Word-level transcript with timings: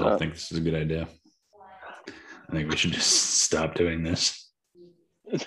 I 0.00 0.08
don't 0.10 0.18
think 0.18 0.34
this 0.34 0.52
is 0.52 0.58
a 0.58 0.60
good 0.60 0.74
idea. 0.74 1.08
I 2.48 2.52
think 2.52 2.70
we 2.70 2.76
should 2.76 2.92
just 2.92 3.40
stop 3.40 3.74
doing 3.74 4.02
this. 4.02 4.50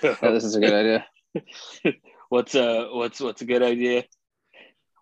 Yeah, 0.02 0.14
this 0.20 0.44
is 0.44 0.56
a 0.56 0.60
good 0.60 0.72
idea. 0.72 1.94
what's 2.28 2.54
uh 2.54 2.88
what's 2.92 3.20
what's 3.20 3.42
a 3.42 3.46
good 3.46 3.62
idea? 3.62 4.04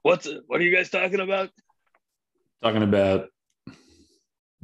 What's 0.03 0.29
what 0.47 0.61
are 0.61 0.65
you 0.65 0.75
guys 0.75 0.91
talking 0.91 1.21
about? 1.21 1.51
Talking 2.63 2.83
about 2.83 3.29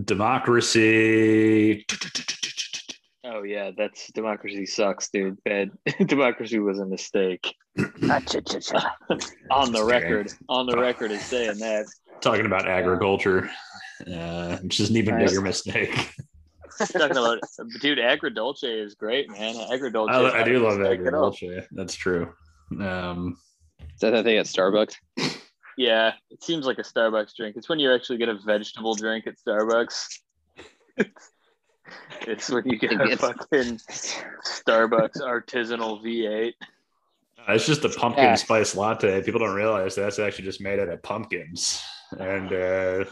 democracy. 0.02 1.84
Oh 3.24 3.42
yeah, 3.42 3.70
that's 3.76 4.12
democracy 4.12 4.66
sucks, 4.66 5.08
dude. 5.08 5.42
Bad 5.44 5.70
democracy 6.06 6.58
was 6.58 6.78
a 6.78 6.86
mistake. 6.86 7.54
on 9.50 9.72
the 9.72 9.84
record, 9.84 10.30
on 10.48 10.66
the 10.66 10.76
record 10.76 11.10
is 11.10 11.22
saying 11.22 11.58
that. 11.58 11.86
Talking 12.20 12.46
about 12.46 12.68
agriculture, 12.68 13.50
uh, 14.12 14.56
which 14.62 14.80
is 14.80 14.90
an 14.90 14.96
even 14.96 15.18
Nice. 15.18 15.30
bigger 15.30 15.42
mistake. 15.42 16.12
Talking 16.78 17.12
about 17.12 17.38
dude, 17.80 17.98
agrodolce 17.98 18.64
is 18.64 18.94
great, 18.94 19.30
man. 19.30 19.54
Agrodolce. 19.54 20.08
I, 20.10 20.40
I 20.40 20.42
do 20.42 20.58
love 20.58 20.78
Mistake 20.80 21.06
at 21.06 21.68
That's 21.70 21.94
true. 21.94 22.32
Um, 22.80 23.36
Is 23.94 24.00
that 24.00 24.10
the 24.10 24.22
thing 24.24 24.38
at 24.38 24.46
Starbucks? 24.46 24.94
Yeah, 25.76 26.12
it 26.30 26.40
seems 26.42 26.66
like 26.66 26.78
a 26.78 26.82
Starbucks 26.82 27.34
drink. 27.36 27.56
It's 27.56 27.68
when 27.68 27.80
you 27.80 27.92
actually 27.92 28.18
get 28.18 28.28
a 28.28 28.38
vegetable 28.38 28.94
drink 28.94 29.26
at 29.26 29.34
Starbucks. 29.44 30.06
it's 32.28 32.48
when 32.50 32.64
you 32.68 32.78
get 32.78 32.92
a 32.92 33.16
fucking 33.16 33.78
Starbucks 33.78 35.20
artisanal 35.20 36.00
V8. 36.00 36.52
it's 37.48 37.66
just 37.66 37.84
a 37.84 37.88
pumpkin 37.88 38.24
Yeah. 38.24 38.34
spice 38.36 38.76
latte. 38.76 39.20
People 39.22 39.40
don't 39.40 39.54
realize 39.54 39.94
that's 39.96 40.18
actually 40.20 40.44
just 40.44 40.60
made 40.60 40.78
out 40.78 40.88
of 40.88 41.02
pumpkins, 41.02 41.82
and 42.20 42.52
uh, 42.52 43.04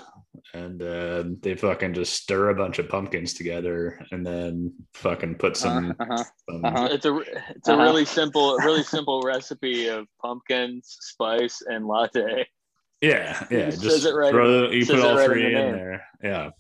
and 0.55 0.83
uh, 0.83 1.25
they 1.41 1.55
fucking 1.55 1.95
just 1.95 2.15
stir 2.15 2.51
a 2.51 2.55
bunch 2.55 2.79
of 2.79 2.89
pumpkins 2.89 3.35
together, 3.35 4.05
and 4.13 4.25
then 4.27 4.73
fucking 4.95 5.37
put 5.37 5.57
some. 5.57 5.95
Uh 6.01 6.05
huh. 6.09 6.25
some- 6.49 6.65
Uh-huh. 6.65 6.89
It's 6.91 7.07
a 7.07 7.17
it's 7.57 7.69
a 7.69 7.73
Uh-huh. 7.75 7.83
really 7.83 8.05
simple, 8.05 8.57
really 8.59 8.83
simple 8.83 9.23
recipe 9.23 9.89
of 9.89 10.07
pumpkins, 10.21 10.97
spice, 11.01 11.63
and 11.67 11.87
latte. 11.87 12.47
Yeah, 13.01 13.45
yeah. 13.51 13.59
It 13.59 13.73
says 13.73 13.83
Just 13.83 14.07
it 14.07 14.15
right 14.15 14.31
throw, 14.31 14.65
in- 14.67 14.73
you 14.73 14.87
put 14.87 14.99
it 14.99 15.05
all 15.05 15.17
right 15.17 15.25
in 15.25 15.31
three 15.33 15.43
the 15.55 15.61
in, 15.67 15.73
there. 15.73 16.05
Yeah. 16.23 16.51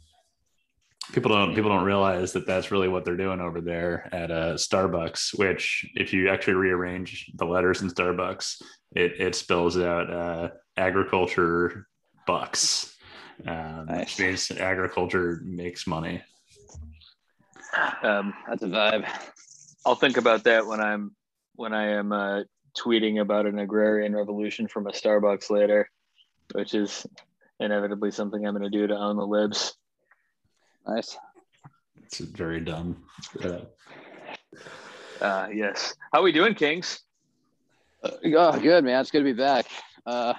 People 1.12 1.33
don't 1.33 1.55
people 1.55 1.70
don't 1.70 1.84
realize 1.84 2.33
that 2.33 2.46
that's 2.46 2.70
really 2.70 2.89
what 2.89 3.05
they're 3.05 3.17
doing 3.17 3.41
over 3.41 3.61
there 3.61 4.08
at 4.14 4.30
uh, 4.30 4.55
Starbucks. 4.55 5.36
Which, 5.39 5.84
if 5.94 6.12
you 6.12 6.30
actually 6.30 6.55
rearrange 6.55 7.30
the 7.34 7.44
letters 7.44 7.83
in 7.83 7.91
Starbucks, 7.91 8.62
it 8.94 9.20
it 9.20 9.34
spells 9.34 9.77
out 9.78 10.11
uh, 10.12 10.48
agriculture 10.77 11.86
bucks, 12.27 12.91
um, 13.46 13.86
Nice. 13.86 14.16
which 14.16 14.50
agriculture 14.52 15.40
makes 15.44 15.86
money. 15.86 16.22
Um, 18.02 18.34
That's 18.48 18.62
a 18.62 18.66
vibe. 18.66 19.08
I'll 19.86 19.94
think 19.94 20.16
about 20.16 20.44
that 20.44 20.66
when 20.66 20.80
I'm 20.80 21.14
when 21.56 21.72
I 21.72 21.88
am 21.92 22.12
uh, 22.12 22.42
tweeting 22.78 23.20
about 23.20 23.46
an 23.46 23.58
agrarian 23.58 24.14
revolution 24.14 24.68
from 24.68 24.86
a 24.86 24.90
Starbucks 24.92 25.50
later, 25.50 25.88
which 26.54 26.74
is 26.74 27.06
inevitably 27.60 28.10
something 28.10 28.46
I'm 28.46 28.56
going 28.56 28.70
to 28.70 28.78
do 28.78 28.86
to 28.86 28.94
own 28.96 29.16
the 29.16 29.26
libs. 29.26 29.74
Nice. 30.86 31.16
It's 32.04 32.18
very 32.18 32.60
dumb. 32.60 33.04
Uh, 33.42 33.60
Uh, 35.20 35.48
yes. 35.52 35.94
How 36.12 36.20
we 36.22 36.32
doing, 36.32 36.54
Kings? 36.54 37.00
Uh, 38.02 38.10
oh, 38.36 38.58
good 38.58 38.84
man. 38.84 39.00
It's 39.00 39.10
good 39.12 39.20
to 39.20 39.24
be 39.24 39.32
back. 39.32 39.66
Uh, 40.04 40.34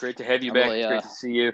Great 0.00 0.16
to 0.16 0.24
have 0.24 0.42
you 0.42 0.50
I'm 0.50 0.54
back. 0.54 0.64
really, 0.66 0.82
uh, 0.84 0.88
Great 0.88 1.02
to 1.02 1.08
see 1.08 1.32
you. 1.32 1.52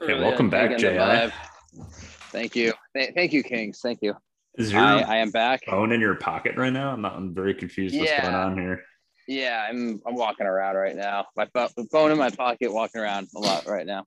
Yeah, 0.00 0.20
welcome 0.20 0.50
back, 0.50 0.70
getting 0.70 0.96
the 0.96 1.30
Jay. 1.74 1.82
Thank 2.30 2.54
you. 2.56 2.72
Thank 2.94 3.32
you, 3.32 3.42
Kings. 3.42 3.80
Thank 3.82 4.00
you. 4.02 4.14
Is 4.56 4.72
your 4.72 4.80
I, 4.82 5.00
I 5.00 5.16
am 5.18 5.30
back. 5.30 5.64
phone 5.66 5.92
in 5.92 6.00
your 6.00 6.16
pocket 6.16 6.56
right 6.56 6.72
now? 6.72 6.90
I'm 6.90 7.00
not. 7.00 7.14
I'm 7.14 7.34
very 7.34 7.54
confused. 7.54 7.96
What's 7.98 8.10
Yeah. 8.10 8.22
going 8.22 8.34
on 8.34 8.58
here? 8.58 8.82
Yeah, 9.26 9.66
I'm 9.68 10.00
I'm 10.06 10.14
walking 10.14 10.46
around 10.46 10.76
right 10.76 10.96
now. 10.96 11.26
My 11.36 11.46
phone 11.92 12.10
in 12.10 12.18
my 12.18 12.30
pocket, 12.30 12.72
walking 12.72 13.00
around 13.00 13.28
a 13.36 13.40
lot 13.40 13.66
right 13.66 13.86
now. 13.86 14.04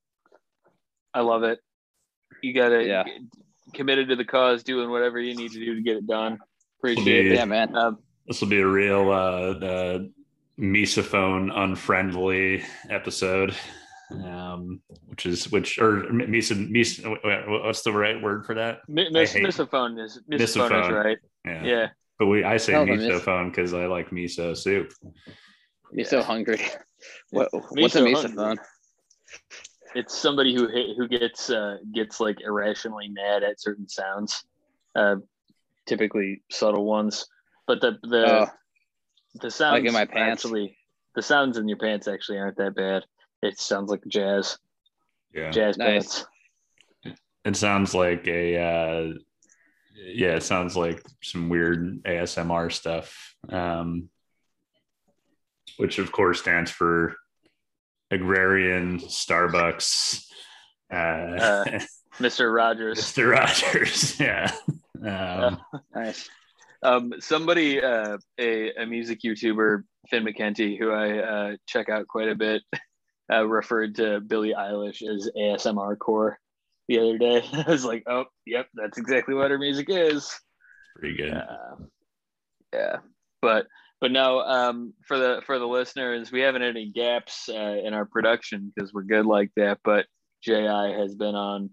I 1.13 1.21
love 1.21 1.43
it. 1.43 1.59
You 2.41 2.53
got 2.53 2.69
to 2.69 2.83
Yeah. 2.85 3.03
committed 3.73 4.09
to 4.09 4.15
the 4.15 4.25
cause, 4.25 4.63
doing 4.63 4.89
whatever 4.89 5.19
you 5.19 5.35
need 5.35 5.51
to 5.51 5.59
do 5.59 5.75
to 5.75 5.81
get 5.81 5.97
it 5.97 6.07
done. 6.07 6.39
Appreciate 6.79 7.25
Yeah. 7.27 7.31
it. 7.33 7.35
Yeah, 7.35 7.45
man. 7.45 7.75
Um, 7.75 7.99
This 8.27 8.41
will 8.41 8.47
be 8.49 8.59
a 8.61 8.67
real 8.67 9.11
uh, 9.11 9.65
uh, 9.65 9.99
Misophone 10.59 11.51
unfriendly 11.55 12.63
episode, 12.89 13.55
um, 14.11 14.81
which 15.07 15.25
is 15.25 15.51
which 15.51 15.77
or 15.79 16.03
Misa, 16.11 16.55
Misa 16.69 17.63
what's 17.63 17.81
the 17.83 17.91
right 17.91 18.21
word 18.21 18.45
for 18.45 18.55
that? 18.55 18.79
mi- 18.87 19.09
miss, 19.11 19.33
misophone 19.33 20.03
is 20.03 20.19
misophone 20.29 20.83
is 20.85 20.89
right. 20.91 21.17
Yeah, 21.45 21.63
Yeah. 21.63 21.87
but 22.19 22.27
we 22.27 22.43
I 22.43 22.57
say 22.57 22.75
Oh, 22.75 22.85
the 22.85 22.95
mis- 22.95 23.03
misophone 23.03 23.49
because 23.49 23.73
I 23.73 23.85
like 23.85 24.09
miso 24.11 24.55
soup. 24.55 24.93
You're 25.93 26.05
so 26.05 26.21
hungry. 26.21 26.61
What, 27.31 27.49
what's 27.51 27.95
a 27.95 27.99
so 27.99 28.05
misophone? 28.05 28.57
It's 29.95 30.15
somebody 30.15 30.53
who 30.53 30.67
who 30.95 31.07
gets 31.07 31.49
uh, 31.49 31.77
gets 31.93 32.19
like 32.19 32.41
irrationally 32.41 33.09
mad 33.09 33.43
at 33.43 33.59
certain 33.59 33.89
sounds, 33.89 34.43
uh, 34.95 35.15
typically 35.87 36.43
subtle 36.51 36.85
ones. 36.85 37.25
But 37.65 37.81
the 37.81 37.97
the 38.03 38.25
Oh, 38.27 38.47
the 39.41 39.49
sounds 39.49 39.79
like 39.79 39.85
in 39.85 39.93
my 39.93 40.05
pants? 40.05 40.45
actually 40.45 40.77
the 41.15 41.21
sounds 41.23 41.57
in 41.57 41.67
your 41.67 41.77
pants 41.79 42.07
actually 42.07 42.37
aren't 42.37 42.57
that 42.57 42.75
bad. 42.75 43.03
It 43.41 43.59
sounds 43.59 43.89
like 43.89 44.01
jazz 44.07 44.57
Yeah, 45.33 45.49
jazz 45.51 45.77
Nice. 45.77 46.23
pants. 47.03 47.15
it 47.45 47.55
sounds 47.55 47.93
like 47.93 48.27
a 48.27 48.57
uh, 48.57 49.13
yeah, 49.95 50.35
it 50.35 50.43
sounds 50.43 50.75
like 50.75 51.01
some 51.23 51.49
weird 51.49 52.03
ASMR 52.03 52.71
stuff, 52.71 53.35
um, 53.49 54.09
which 55.77 55.99
of 55.99 56.11
course 56.11 56.39
stands 56.41 56.71
for 56.71 57.15
agrarian 58.09 58.99
Starbucks. 58.99 60.25
Uh, 60.91 60.95
Uh, 60.95 61.79
Mr. 62.19 62.53
Rogers. 62.53 62.99
Mr. 62.99 63.31
Rogers, 63.31 64.19
yeah. 64.19 64.51
Um, 65.03 65.59
nice. 65.95 66.29
Um, 66.83 67.13
somebody, 67.19 67.81
uh, 67.81 68.17
a, 68.37 68.73
a 68.73 68.85
music 68.85 69.19
YouTuber, 69.23 69.83
Finn 70.09 70.25
McKenty, 70.25 70.77
who 70.77 70.91
I 70.91 71.19
uh, 71.19 71.55
check 71.67 71.87
out 71.89 72.07
quite 72.07 72.27
a 72.27 72.35
bit, 72.35 72.63
uh, 73.31 73.47
referred 73.47 73.95
to 73.95 74.19
Billie 74.19 74.53
Eilish 74.57 75.01
as 75.01 75.29
ASMR 75.37 75.97
core 75.97 76.37
the 76.87 76.99
other 76.99 77.17
day. 77.17 77.43
I 77.53 77.71
was 77.71 77.85
like, 77.85 78.03
oh, 78.07 78.25
yep, 78.45 78.67
that's 78.73 78.97
exactly 78.97 79.33
what 79.35 79.51
her 79.51 79.57
music 79.57 79.87
is. 79.89 80.33
pretty 80.97 81.17
good. 81.17 81.33
Uh, 81.33 81.75
yeah, 82.73 82.97
but 83.41 83.67
but 83.99 84.11
no, 84.11 84.39
um, 84.39 84.93
for 85.07 85.17
the 85.17 85.41
for 85.45 85.59
the 85.59 85.67
listeners, 85.67 86.31
we 86.31 86.41
haven't 86.41 86.61
had 86.61 86.71
any 86.71 86.91
gaps 86.91 87.49
uh, 87.49 87.77
in 87.83 87.93
our 87.93 88.05
production 88.05 88.71
because 88.73 88.93
we're 88.93 89.03
good 89.03 89.25
like 89.25 89.51
that. 89.55 89.79
But 89.83 90.05
Ji 90.41 90.53
has 90.53 91.15
been 91.15 91.35
on 91.35 91.69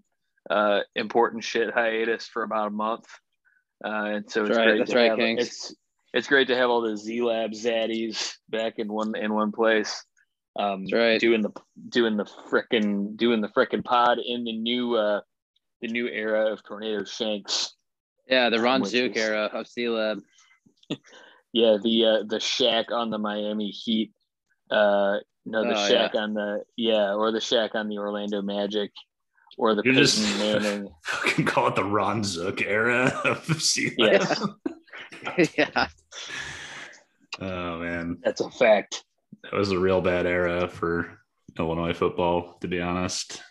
uh, 0.49 0.81
important 0.95 1.43
shit 1.43 1.73
hiatus 1.73 2.27
for 2.27 2.43
about 2.43 2.67
a 2.67 2.71
month, 2.71 3.05
uh, 3.83 3.89
and 3.89 4.31
so 4.31 4.41
That's 4.41 4.49
it's 4.49 4.57
right, 4.57 4.65
great. 4.67 4.77
that's 4.77 4.91
to 4.91 4.97
right, 4.97 5.09
have, 5.09 5.17
Kings. 5.17 5.41
It's 5.47 5.75
it's 6.13 6.27
great 6.27 6.47
to 6.47 6.55
have 6.55 6.69
all 6.69 6.81
the 6.81 6.97
Z 6.97 7.21
Lab 7.21 7.51
zaddies 7.51 8.33
back 8.49 8.73
in 8.77 8.91
one 8.91 9.15
in 9.15 9.33
one 9.33 9.51
place. 9.51 10.03
Um, 10.59 10.85
right. 10.91 11.19
Doing 11.21 11.41
the 11.41 11.51
doing 11.87 12.17
the 12.17 12.25
frickin' 12.25 13.15
doing 13.15 13.39
the 13.41 13.47
frickin' 13.47 13.83
pod 13.83 14.17
in 14.19 14.43
the 14.43 14.51
new 14.57 14.95
uh, 14.95 15.21
the 15.81 15.87
new 15.87 16.07
era 16.07 16.51
of 16.51 16.61
Tornado 16.63 17.05
Shanks. 17.05 17.75
Yeah, 18.27 18.49
the 18.49 18.59
Ron 18.59 18.83
Zook 18.83 19.15
is- 19.15 19.23
era 19.23 19.49
of 19.53 19.65
Sealab. 19.65 20.21
Yeah, 21.51 21.77
the 21.81 22.05
uh, 22.05 22.23
the 22.27 22.37
Shaq 22.37 22.91
on 22.91 23.09
the 23.09 23.17
Miami 23.17 23.69
Heat. 23.71 24.11
Uh, 24.69 25.17
no, 25.47 25.63
the 25.63 25.71
Oh, 25.71 25.89
Shaq 25.89 26.13
on 26.13 26.35
the 26.35 26.63
yeah, 26.77 27.15
or 27.15 27.31
the 27.31 27.39
Shaq 27.39 27.73
on 27.73 27.87
the 27.89 27.97
Orlando 27.97 28.43
Magic, 28.43 28.91
or 29.57 29.73
the 29.73 29.81
You 29.83 29.93
just- 29.93 30.23
Peyton 30.23 30.61
Manning. 30.61 30.89
Fucking 31.05 31.45
call 31.45 31.67
it 31.69 31.75
the 31.75 31.83
Ron 31.85 32.23
Zook 32.23 32.61
era 32.61 33.07
of 33.25 33.43
C 33.63 33.91
Yes. 33.97 34.39
yeah. 35.57 35.87
Oh 37.41 37.79
man, 37.79 38.19
That's 38.23 38.41
a 38.41 38.49
fact. 38.51 39.03
That 39.43 39.53
was 39.53 39.71
a 39.71 39.79
real 39.79 40.01
bad 40.01 40.25
era 40.25 40.67
for 40.67 41.19
Illinois 41.57 41.93
football, 41.93 42.57
to 42.61 42.67
be 42.67 42.81
honest. 42.81 43.41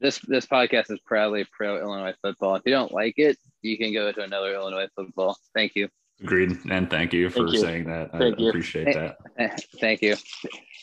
This 0.00 0.18
this 0.20 0.46
podcast 0.46 0.90
is 0.90 0.98
proudly 1.04 1.46
pro 1.52 1.78
Illinois 1.78 2.14
football. 2.22 2.54
If 2.56 2.62
you 2.64 2.72
don't 2.72 2.92
like 2.92 3.14
it, 3.18 3.36
you 3.62 3.76
can 3.76 3.92
go 3.92 4.10
to 4.10 4.22
another 4.22 4.54
Illinois 4.54 4.88
football. 4.96 5.36
Thank 5.54 5.72
you. 5.74 5.88
Agreed, 6.22 6.56
and 6.70 6.90
thank 6.90 7.12
you 7.14 7.30
for 7.30 7.40
Thank 7.40 7.52
you. 7.52 7.60
saying 7.60 7.84
that. 7.84 8.10
I 8.12 8.26
you. 8.36 8.48
appreciate 8.48 8.92
that. 8.94 9.16
Thank 9.80 10.02
you. 10.02 10.16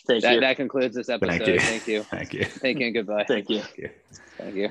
Thank 0.07 0.23
That, 0.23 0.33
you. 0.35 0.39
that 0.41 0.55
concludes 0.55 0.95
this 0.95 1.09
episode. 1.09 1.29
Thank 1.29 1.47
you. 1.47 1.59
Thank 1.59 1.87
you. 1.87 2.03
Thank 2.09 2.33
you. 2.33 2.45
Thank 2.45 2.79
you 2.79 2.85
and 2.87 2.95
goodbye. 2.95 3.25
Thank 3.27 3.47
you. 3.49 3.61
Thank 4.39 4.55
you. 4.55 4.69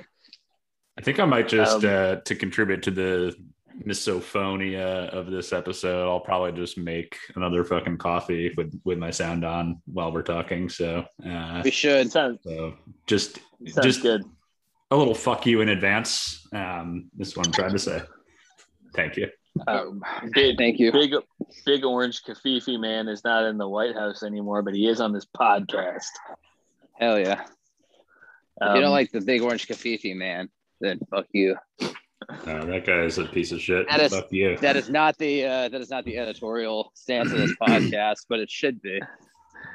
I 0.98 1.02
think 1.02 1.20
I 1.20 1.24
might 1.24 1.46
just 1.48 1.84
Um, 1.84 1.90
uh, 1.90 2.16
to 2.16 2.34
contribute 2.34 2.82
to 2.84 2.90
the 2.90 3.36
misophonia 3.84 5.08
of 5.10 5.30
this 5.30 5.52
episode. 5.52 6.08
I'll 6.08 6.20
probably 6.20 6.52
just 6.52 6.78
make 6.78 7.16
another 7.34 7.64
fucking 7.64 7.98
coffee 7.98 8.52
with 8.56 8.78
with 8.84 8.98
my 8.98 9.10
sound 9.10 9.44
on 9.44 9.80
while 9.86 10.12
we're 10.12 10.22
talking. 10.22 10.68
So, 10.68 11.04
uh, 11.28 11.60
We 11.64 11.70
should. 11.70 12.06
It 12.06 12.12
sounds, 12.12 12.40
so 12.42 12.74
just 13.06 13.38
sounds 13.66 13.86
just 13.86 14.02
good. 14.02 14.22
a 14.90 14.96
little 14.96 15.14
fuck 15.14 15.46
you 15.46 15.60
in 15.60 15.68
advance. 15.70 16.46
Um, 16.52 17.10
this 17.16 17.28
is 17.28 17.36
what 17.36 17.46
I'm 17.46 17.52
trying 17.52 17.72
to 17.72 17.78
say. 17.78 18.02
Thank 18.94 19.16
you. 19.16 19.28
Um, 19.66 20.02
big, 20.34 20.58
Thank 20.58 20.78
you. 20.78 20.92
big, 20.92 21.14
big 21.64 21.82
orange 21.84 22.22
Covfefe 22.22 22.78
man 22.78 23.08
is 23.08 23.24
not 23.24 23.44
in 23.44 23.56
the 23.56 23.66
White 23.68 23.94
House 23.94 24.22
anymore, 24.22 24.60
but 24.62 24.74
he 24.74 24.86
is 24.86 25.00
on 25.00 25.12
this 25.14 25.24
podcast. 25.24 26.04
Hell 26.92 27.18
yeah. 27.18 27.40
if 27.40 27.48
you 28.60 28.66
Um, 28.66 28.80
don't 28.82 28.90
like 28.90 29.10
the 29.12 29.22
big 29.22 29.40
orange 29.40 29.66
Covfefe 29.66 30.14
man, 30.14 30.50
then 30.82 30.98
fuck 31.10 31.24
you. 31.32 31.56
Uh, 32.28 32.64
that 32.64 32.84
guy 32.86 33.00
is 33.02 33.18
a 33.18 33.24
piece 33.24 33.52
of 33.52 33.60
shit. 33.60 33.88
That 33.88 34.00
is- 34.00 34.12
fuck 34.14 34.32
you. 34.32 34.56
That 34.58 34.76
is 34.76 34.88
not 34.90 35.16
the 35.18 35.44
uh, 35.44 35.68
that 35.68 35.80
is 35.80 35.90
not 35.90 36.04
the 36.04 36.18
editorial 36.18 36.90
stance 36.94 37.30
of 37.32 37.38
this 37.38 37.54
podcast, 37.62 38.26
but 38.28 38.40
it 38.40 38.50
should 38.50 38.80
be. 38.82 39.00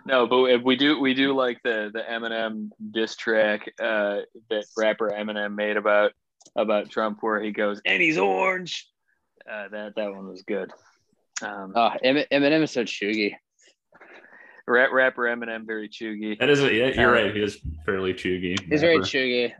No, 0.05 0.25
but 0.27 0.45
if 0.45 0.61
we 0.63 0.75
do 0.75 0.99
we 0.99 1.13
do 1.13 1.33
like 1.33 1.59
the 1.63 1.91
the 1.93 2.01
Eminem 2.01 2.69
diss 2.91 3.15
track 3.15 3.71
uh, 3.79 4.21
that 4.49 4.65
rapper 4.77 5.11
Eminem 5.11 5.55
made 5.55 5.77
about 5.77 6.11
about 6.55 6.89
Trump, 6.89 7.19
where 7.21 7.41
he 7.41 7.51
goes 7.51 7.81
and 7.85 8.01
he's 8.01 8.17
orange. 8.17 8.87
Uh, 9.49 9.67
that 9.69 9.93
that 9.95 10.11
one 10.13 10.27
was 10.27 10.41
good. 10.43 10.71
Um, 11.41 11.73
Oh, 11.75 11.91
Eminem 12.03 12.61
is 12.63 12.71
so 12.71 12.83
chuggy. 12.83 13.33
rap, 14.67 14.91
rapper 14.91 15.23
Eminem 15.23 15.65
very 15.65 15.89
chuggy. 15.89 16.37
That 16.39 16.49
is 16.49 16.61
a, 16.63 16.73
yeah, 16.73 16.87
you're 16.87 17.09
Uh, 17.17 17.23
right. 17.25 17.35
He 17.35 17.41
is 17.41 17.59
fairly 17.85 18.13
chuggy. 18.13 18.59
He's 18.69 18.81
very 18.81 18.97
rapper. 18.97 19.07
chuggy. 19.07 19.53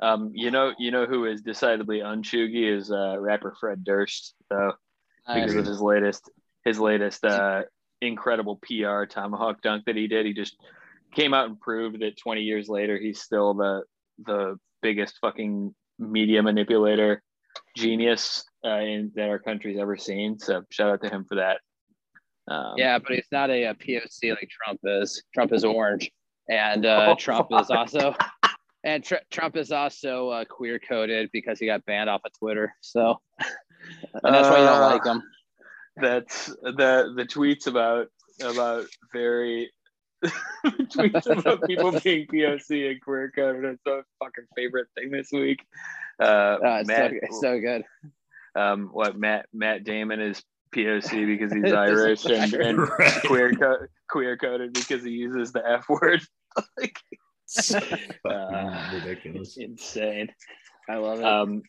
Um, 0.00 0.32
you 0.34 0.50
know 0.50 0.72
you 0.78 0.90
know 0.90 1.06
who 1.06 1.24
is 1.24 1.40
decidedly 1.42 2.00
unchuggy 2.00 2.70
is 2.70 2.90
uh, 2.90 3.16
rapper 3.18 3.54
Fred 3.58 3.82
Durst 3.84 4.34
though 4.50 4.74
because 5.26 5.54
of 5.54 5.64
his 5.66 5.80
latest 5.80 6.30
his 6.64 6.78
latest 6.78 7.24
uh, 7.24 7.62
incredible 8.00 8.56
PR 8.62 9.04
tomahawk 9.04 9.62
dunk 9.62 9.84
that 9.86 9.96
he 9.96 10.06
did. 10.06 10.26
He 10.26 10.34
just 10.34 10.56
came 11.14 11.32
out 11.32 11.48
and 11.48 11.58
proved 11.58 12.00
that 12.00 12.18
20 12.18 12.42
years 12.42 12.68
later 12.68 12.98
he's 12.98 13.20
still 13.20 13.54
the 13.54 13.82
the 14.24 14.58
biggest 14.82 15.18
fucking 15.20 15.74
media 15.98 16.42
manipulator 16.42 17.22
genius 17.76 18.44
uh, 18.64 18.80
in, 18.80 19.12
that 19.14 19.28
our 19.28 19.38
country's 19.38 19.78
ever 19.78 19.96
seen. 19.96 20.38
So 20.38 20.62
shout 20.70 20.90
out 20.90 21.02
to 21.02 21.08
him 21.08 21.24
for 21.24 21.36
that. 21.36 21.60
Um, 22.48 22.74
Yeah, 22.76 22.98
but 22.98 23.12
he's 23.12 23.26
not 23.32 23.50
a, 23.50 23.66
uh 23.66 23.74
POC 23.74 24.30
like 24.30 24.48
Trump 24.50 24.80
is. 24.84 25.22
Trump 25.34 25.52
is 25.52 25.64
orange, 25.64 26.10
and 26.48 26.86
uh, 26.86 27.14
Trump 27.18 27.48
is 27.50 27.70
also, 27.70 28.14
and 28.86 29.04
tr- 29.04 29.16
Trump 29.30 29.56
is 29.56 29.70
also 29.72 30.30
uh, 30.30 30.44
queer 30.46 30.78
coded 30.78 31.28
because 31.32 31.58
he 31.58 31.66
got 31.66 31.84
banned 31.84 32.08
off 32.08 32.22
of 32.24 32.32
Twitter. 32.38 32.72
So, 32.80 33.20
and 33.40 34.34
that's 34.34 34.48
why 34.48 34.60
you 34.60 34.64
don't 34.66 34.82
Uh, 34.82 34.86
like 34.86 35.04
him. 35.04 35.22
that's 35.96 36.46
the 36.46 37.12
the 37.16 37.24
tweets 37.24 37.66
about 37.66 38.06
about 38.42 38.86
very 39.12 39.70
tweets 40.66 41.26
about 41.26 41.62
people 41.66 41.90
being 42.04 42.26
POC 42.26 42.90
and 42.92 43.00
queer 43.02 43.30
coded 43.34 43.64
It's 43.64 43.82
so 43.86 44.02
fucking 44.22 44.44
favorite 44.56 44.88
thing 44.94 45.10
this 45.10 45.28
week. 45.32 45.60
Uh, 46.20 46.24
Uh, 46.64 46.78
it's, 46.80 46.88
Matt, 46.88 47.10
so, 47.10 47.16
it's 47.22 47.40
so 47.40 47.60
good. 47.60 47.84
um, 48.54 48.88
what 48.92 49.18
Matt 49.18 49.46
Matt 49.52 49.84
Damon 49.84 50.20
is 50.20 50.42
POC 50.74 51.26
because 51.26 51.52
he's 51.52 51.72
Irish 51.72 52.24
and, 52.26 52.54
and 52.54 52.78
Right. 52.98 53.22
queer 53.26 53.52
co- 53.54 53.86
queer 54.08 54.36
coded 54.36 54.72
because 54.72 55.02
he 55.04 55.10
uses 55.10 55.52
the 55.52 55.62
F 55.68 55.88
word. 55.88 56.20
like, 56.78 56.98
Fucking 58.22 58.22
Uh, 58.24 58.90
ridiculous. 58.92 59.56
insane. 59.56 60.28
I 60.88 60.96
love 60.96 61.18
it. 61.20 61.24
Um, 61.24 61.62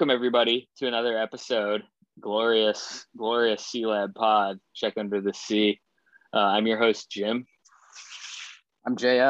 welcome 0.00 0.14
everybody 0.14 0.66
to 0.78 0.86
another 0.86 1.18
episode. 1.18 1.82
Glorious, 2.20 3.04
glorious 3.18 3.70
Sealab 3.70 4.14
Pod. 4.14 4.58
Check 4.74 4.94
under 4.96 5.20
the 5.20 5.34
sea. 5.34 5.78
Uh, 6.32 6.38
I'm 6.38 6.66
your 6.66 6.78
host 6.78 7.10
Jim. 7.10 7.44
I'm 8.86 8.96
Ji. 8.96 9.20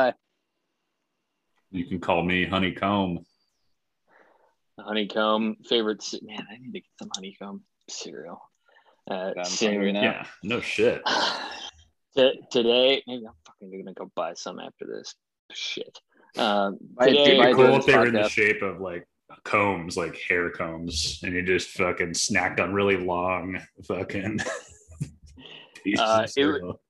You 1.73 1.87
can 1.87 1.99
call 1.99 2.23
me 2.23 2.47
Honeycomb. 2.47 3.19
Honeycomb 4.79 5.57
favorite. 5.69 6.05
ce- 6.05 6.23
Man, 6.23 6.47
I 6.49 6.59
need 6.61 6.73
to 6.73 6.79
get 6.79 6.85
some 7.01 7.09
honeycomb 7.17 7.65
cereal. 7.89 8.41
Uh, 9.11 9.33
I'm 9.39 9.45
soon. 9.47 9.73
hungry 9.73 9.91
now. 9.91 10.03
Yeah, 10.03 10.27
no 10.45 10.61
shit. 10.61 11.03
T- 12.17 12.41
today, 12.53 13.03
maybe 13.09 13.25
I'm 13.27 13.35
fucking 13.45 13.73
gonna 13.73 13.95
go 13.95 14.09
buy 14.15 14.35
some 14.35 14.61
after 14.61 14.87
this. 14.87 15.17
Shit. 15.51 15.99
Um, 16.39 16.79
Buy- 16.95 17.09
today, 17.09 17.39
It'd 17.41 17.47
be 17.49 17.55
cool 17.55 17.75
if 17.75 17.87
they 17.87 17.99
were 17.99 18.07
in 18.07 18.15
the 18.15 18.29
shape 18.29 18.63
of 18.63 18.81
like 18.81 19.09
combs, 19.45 19.97
like 19.97 20.17
hair 20.17 20.51
combs, 20.51 21.21
and 21.23 21.35
you 21.35 21.43
just 21.43 21.69
fucking 21.71 22.11
snacked 22.11 22.61
on 22.61 22.73
really 22.73 22.97
long 22.97 23.61
fucking 23.87 24.41
Uh, 25.99 26.23
it 26.25 26.31
cereal. 26.31 26.81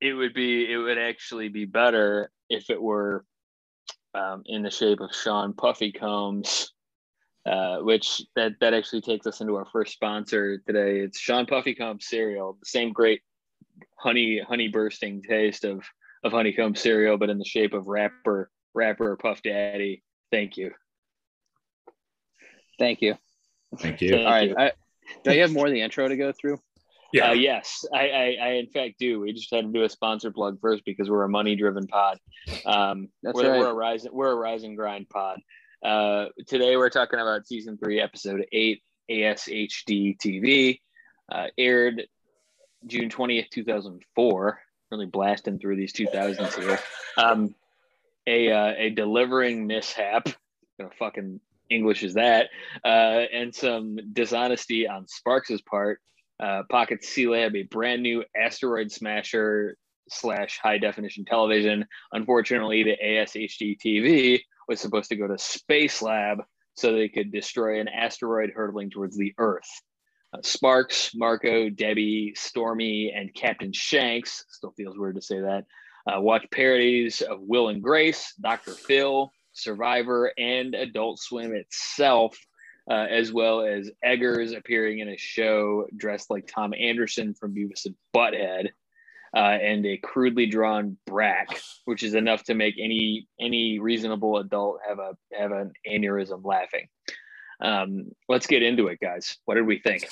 it 0.00 0.12
would 0.12 0.32
be 0.32 0.70
it 0.72 0.76
would 0.76 0.98
actually 0.98 1.48
be 1.48 1.64
better 1.64 2.30
if 2.48 2.70
it 2.70 2.80
were 2.80 3.24
um, 4.14 4.42
in 4.46 4.62
the 4.62 4.70
shape 4.70 5.00
of 5.00 5.14
Sean 5.14 5.52
Puffy 5.54 5.90
Combs, 5.90 6.72
uh, 7.46 7.78
which 7.78 8.22
that 8.36 8.52
that 8.60 8.74
actually 8.74 9.00
takes 9.00 9.26
us 9.26 9.40
into 9.40 9.56
our 9.56 9.66
first 9.72 9.94
sponsor 9.94 10.58
today. 10.58 11.00
It's 11.00 11.18
Sean 11.18 11.46
Puffy 11.46 11.74
Combs 11.74 12.06
cereal, 12.06 12.56
the 12.60 12.66
same 12.66 12.92
great 12.92 13.22
honey 13.98 14.40
honey 14.46 14.68
bursting 14.68 15.22
taste 15.22 15.64
of 15.64 15.82
of 16.24 16.32
honeycomb 16.32 16.76
cereal, 16.76 17.18
but 17.18 17.30
in 17.30 17.38
the 17.38 17.44
shape 17.44 17.74
of 17.74 17.88
rapper 17.88 18.50
rapper 18.74 19.16
Puff 19.16 19.42
Daddy. 19.42 20.02
Thank 20.30 20.56
you. 20.56 20.70
Thank 22.78 23.02
you. 23.02 23.16
Thank 23.78 24.00
you. 24.00 24.10
Thank 24.10 24.26
All 24.26 24.32
right. 24.32 24.48
you. 24.48 24.56
I, 24.58 24.72
do 25.24 25.32
you 25.34 25.40
have 25.42 25.52
more 25.52 25.66
of 25.66 25.72
the 25.72 25.80
intro 25.80 26.08
to 26.08 26.16
go 26.16 26.32
through? 26.32 26.58
Yeah, 27.12 27.30
Uh, 27.30 27.32
yes, 27.34 27.84
I, 27.92 28.08
I, 28.08 28.36
I 28.40 28.48
in 28.52 28.68
fact 28.68 28.94
do. 28.98 29.20
We 29.20 29.32
just 29.34 29.50
had 29.52 29.66
to 29.66 29.72
do 29.72 29.82
a 29.84 29.88
sponsor 29.88 30.30
plug 30.30 30.58
first 30.60 30.82
because 30.86 31.10
we're 31.10 31.24
a 31.24 31.28
money 31.28 31.56
driven 31.56 31.86
pod. 31.86 32.18
Um, 32.64 33.08
That's 33.22 33.36
we're, 33.36 33.50
right. 33.50 33.58
we're 33.60 33.70
a 33.70 33.74
rise 33.74 34.06
we're 34.10 34.30
a 34.30 34.34
rise 34.34 34.64
and 34.64 34.76
grind 34.76 35.10
pod. 35.10 35.40
Uh, 35.84 36.26
today 36.46 36.76
we're 36.76 36.88
talking 36.90 37.20
about 37.20 37.46
season 37.46 37.76
three, 37.76 38.00
episode 38.00 38.46
eight, 38.52 38.82
ASHD 39.10 40.16
TV, 40.18 40.80
uh, 41.30 41.48
aired 41.58 42.06
June 42.86 43.10
twentieth, 43.10 43.50
two 43.50 43.64
thousand 43.64 44.02
four. 44.14 44.60
Really 44.90 45.06
blasting 45.06 45.58
through 45.58 45.76
these 45.76 45.92
two 45.92 46.06
thousands 46.06 46.54
here. 46.54 46.78
Um, 47.18 47.54
a 48.26 48.50
uh, 48.50 48.74
a 48.76 48.90
delivering 48.90 49.66
mishap. 49.66 50.28
Gonna 50.78 50.90
fucking 50.98 51.40
English 51.74 52.02
is 52.02 52.14
that, 52.14 52.50
uh, 52.84 53.24
and 53.32 53.54
some 53.54 53.98
dishonesty 54.12 54.86
on 54.86 55.06
Sparks's 55.08 55.62
part. 55.62 56.00
Uh, 56.40 56.62
Pocket 56.70 57.04
C 57.04 57.28
Lab, 57.28 57.54
a 57.54 57.62
brand 57.62 58.02
new 58.02 58.24
asteroid 58.36 58.90
smasher 58.90 59.76
slash 60.08 60.58
high 60.58 60.78
definition 60.78 61.24
television. 61.24 61.86
Unfortunately, 62.12 62.82
the 62.82 62.96
ASHD 63.02 63.78
TV 63.78 64.40
was 64.68 64.80
supposed 64.80 65.08
to 65.10 65.16
go 65.16 65.28
to 65.28 65.38
Space 65.38 66.02
Lab 66.02 66.38
so 66.74 66.92
they 66.92 67.08
could 67.08 67.30
destroy 67.30 67.80
an 67.80 67.88
asteroid 67.88 68.50
hurtling 68.50 68.90
towards 68.90 69.16
the 69.16 69.32
Earth. 69.38 69.68
Uh, 70.32 70.38
Sparks, 70.42 71.12
Marco, 71.14 71.68
Debbie, 71.68 72.32
Stormy, 72.34 73.12
and 73.14 73.34
Captain 73.34 73.72
Shanks, 73.72 74.44
still 74.48 74.72
feels 74.72 74.98
weird 74.98 75.16
to 75.16 75.22
say 75.22 75.40
that, 75.40 75.64
uh, 76.06 76.20
watch 76.20 76.44
parodies 76.50 77.20
of 77.20 77.40
Will 77.40 77.68
and 77.68 77.82
Grace, 77.82 78.34
Dr. 78.40 78.72
Phil, 78.72 79.30
Survivor, 79.52 80.32
and 80.38 80.74
Adult 80.74 81.18
Swim 81.18 81.54
itself, 81.54 82.38
uh, 82.90 83.06
as 83.10 83.32
well 83.32 83.62
as 83.62 83.90
Eggers 84.02 84.52
appearing 84.52 85.00
in 85.00 85.08
a 85.08 85.16
show 85.16 85.86
dressed 85.96 86.30
like 86.30 86.46
Tom 86.46 86.74
Anderson 86.74 87.34
from 87.34 87.54
Beavis 87.54 87.86
and 87.86 87.94
Butthead, 88.14 88.70
uh, 89.34 89.38
and 89.38 89.86
a 89.86 89.96
crudely 89.96 90.46
drawn 90.46 90.96
Brak, 91.06 91.60
which 91.84 92.02
is 92.02 92.14
enough 92.14 92.44
to 92.44 92.54
make 92.54 92.74
any 92.78 93.26
any 93.40 93.78
reasonable 93.78 94.38
adult 94.38 94.80
have 94.86 94.98
a 94.98 95.16
have 95.32 95.52
an 95.52 95.72
aneurysm 95.88 96.44
laughing. 96.44 96.88
Um, 97.60 98.10
let's 98.28 98.46
get 98.46 98.62
into 98.62 98.88
it, 98.88 98.98
guys. 99.00 99.38
What 99.44 99.54
did 99.54 99.66
we 99.66 99.78
think? 99.78 100.08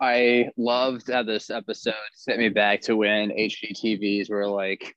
I 0.00 0.50
loved 0.56 1.10
how 1.10 1.24
this 1.24 1.50
episode 1.50 1.94
sent 2.14 2.38
me 2.38 2.48
back 2.48 2.82
to 2.82 2.96
when 2.96 3.30
HGTVs 3.30 4.30
were 4.30 4.46
like 4.46 4.96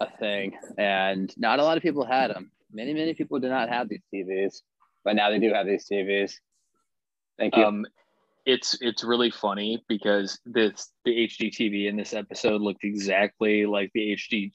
a 0.00 0.10
thing, 0.18 0.56
and 0.78 1.32
not 1.36 1.58
a 1.58 1.64
lot 1.64 1.76
of 1.76 1.82
people 1.82 2.04
had 2.04 2.30
them. 2.30 2.50
Many, 2.72 2.94
many 2.94 3.14
people 3.14 3.38
did 3.38 3.50
not 3.50 3.68
have 3.68 3.88
these 3.88 4.02
TVs, 4.12 4.62
but 5.04 5.16
now 5.16 5.30
they 5.30 5.38
do 5.38 5.52
have 5.52 5.66
these 5.66 5.86
TVs. 5.90 6.34
Thank 7.38 7.56
you. 7.56 7.64
Um, 7.64 7.86
it's 8.44 8.78
it's 8.80 9.02
really 9.02 9.30
funny 9.30 9.84
because 9.88 10.38
this 10.46 10.92
the 11.04 11.10
HD 11.10 11.50
TV 11.50 11.88
in 11.88 11.96
this 11.96 12.14
episode 12.14 12.60
looked 12.60 12.84
exactly 12.84 13.66
like 13.66 13.90
the 13.92 14.16
HD 14.16 14.50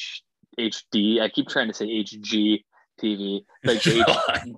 HD. 0.58 1.22
I 1.22 1.30
keep 1.30 1.50
trying 1.50 1.68
to 1.68 1.74
say 1.74 1.88
HG 1.88 2.64
TV, 3.02 3.42
like 3.66 3.84
the 3.84 4.00
H- 4.00 4.54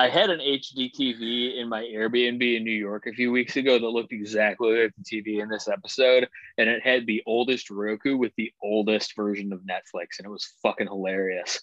I 0.00 0.08
had 0.08 0.30
an 0.30 0.40
HD 0.40 0.90
TV 0.90 1.58
in 1.58 1.68
my 1.68 1.82
Airbnb 1.82 2.56
in 2.56 2.64
New 2.64 2.70
York 2.70 3.06
a 3.06 3.12
few 3.12 3.30
weeks 3.30 3.56
ago 3.56 3.78
that 3.78 3.86
looked 3.86 4.14
exactly 4.14 4.80
like 4.80 4.94
the 4.96 5.04
TV 5.04 5.42
in 5.42 5.50
this 5.50 5.68
episode, 5.68 6.26
and 6.56 6.70
it 6.70 6.82
had 6.82 7.06
the 7.06 7.22
oldest 7.26 7.68
Roku 7.68 8.16
with 8.16 8.32
the 8.38 8.50
oldest 8.62 9.14
version 9.14 9.52
of 9.52 9.60
Netflix, 9.60 10.16
and 10.16 10.24
it 10.24 10.30
was 10.30 10.54
fucking 10.62 10.86
hilarious. 10.86 11.60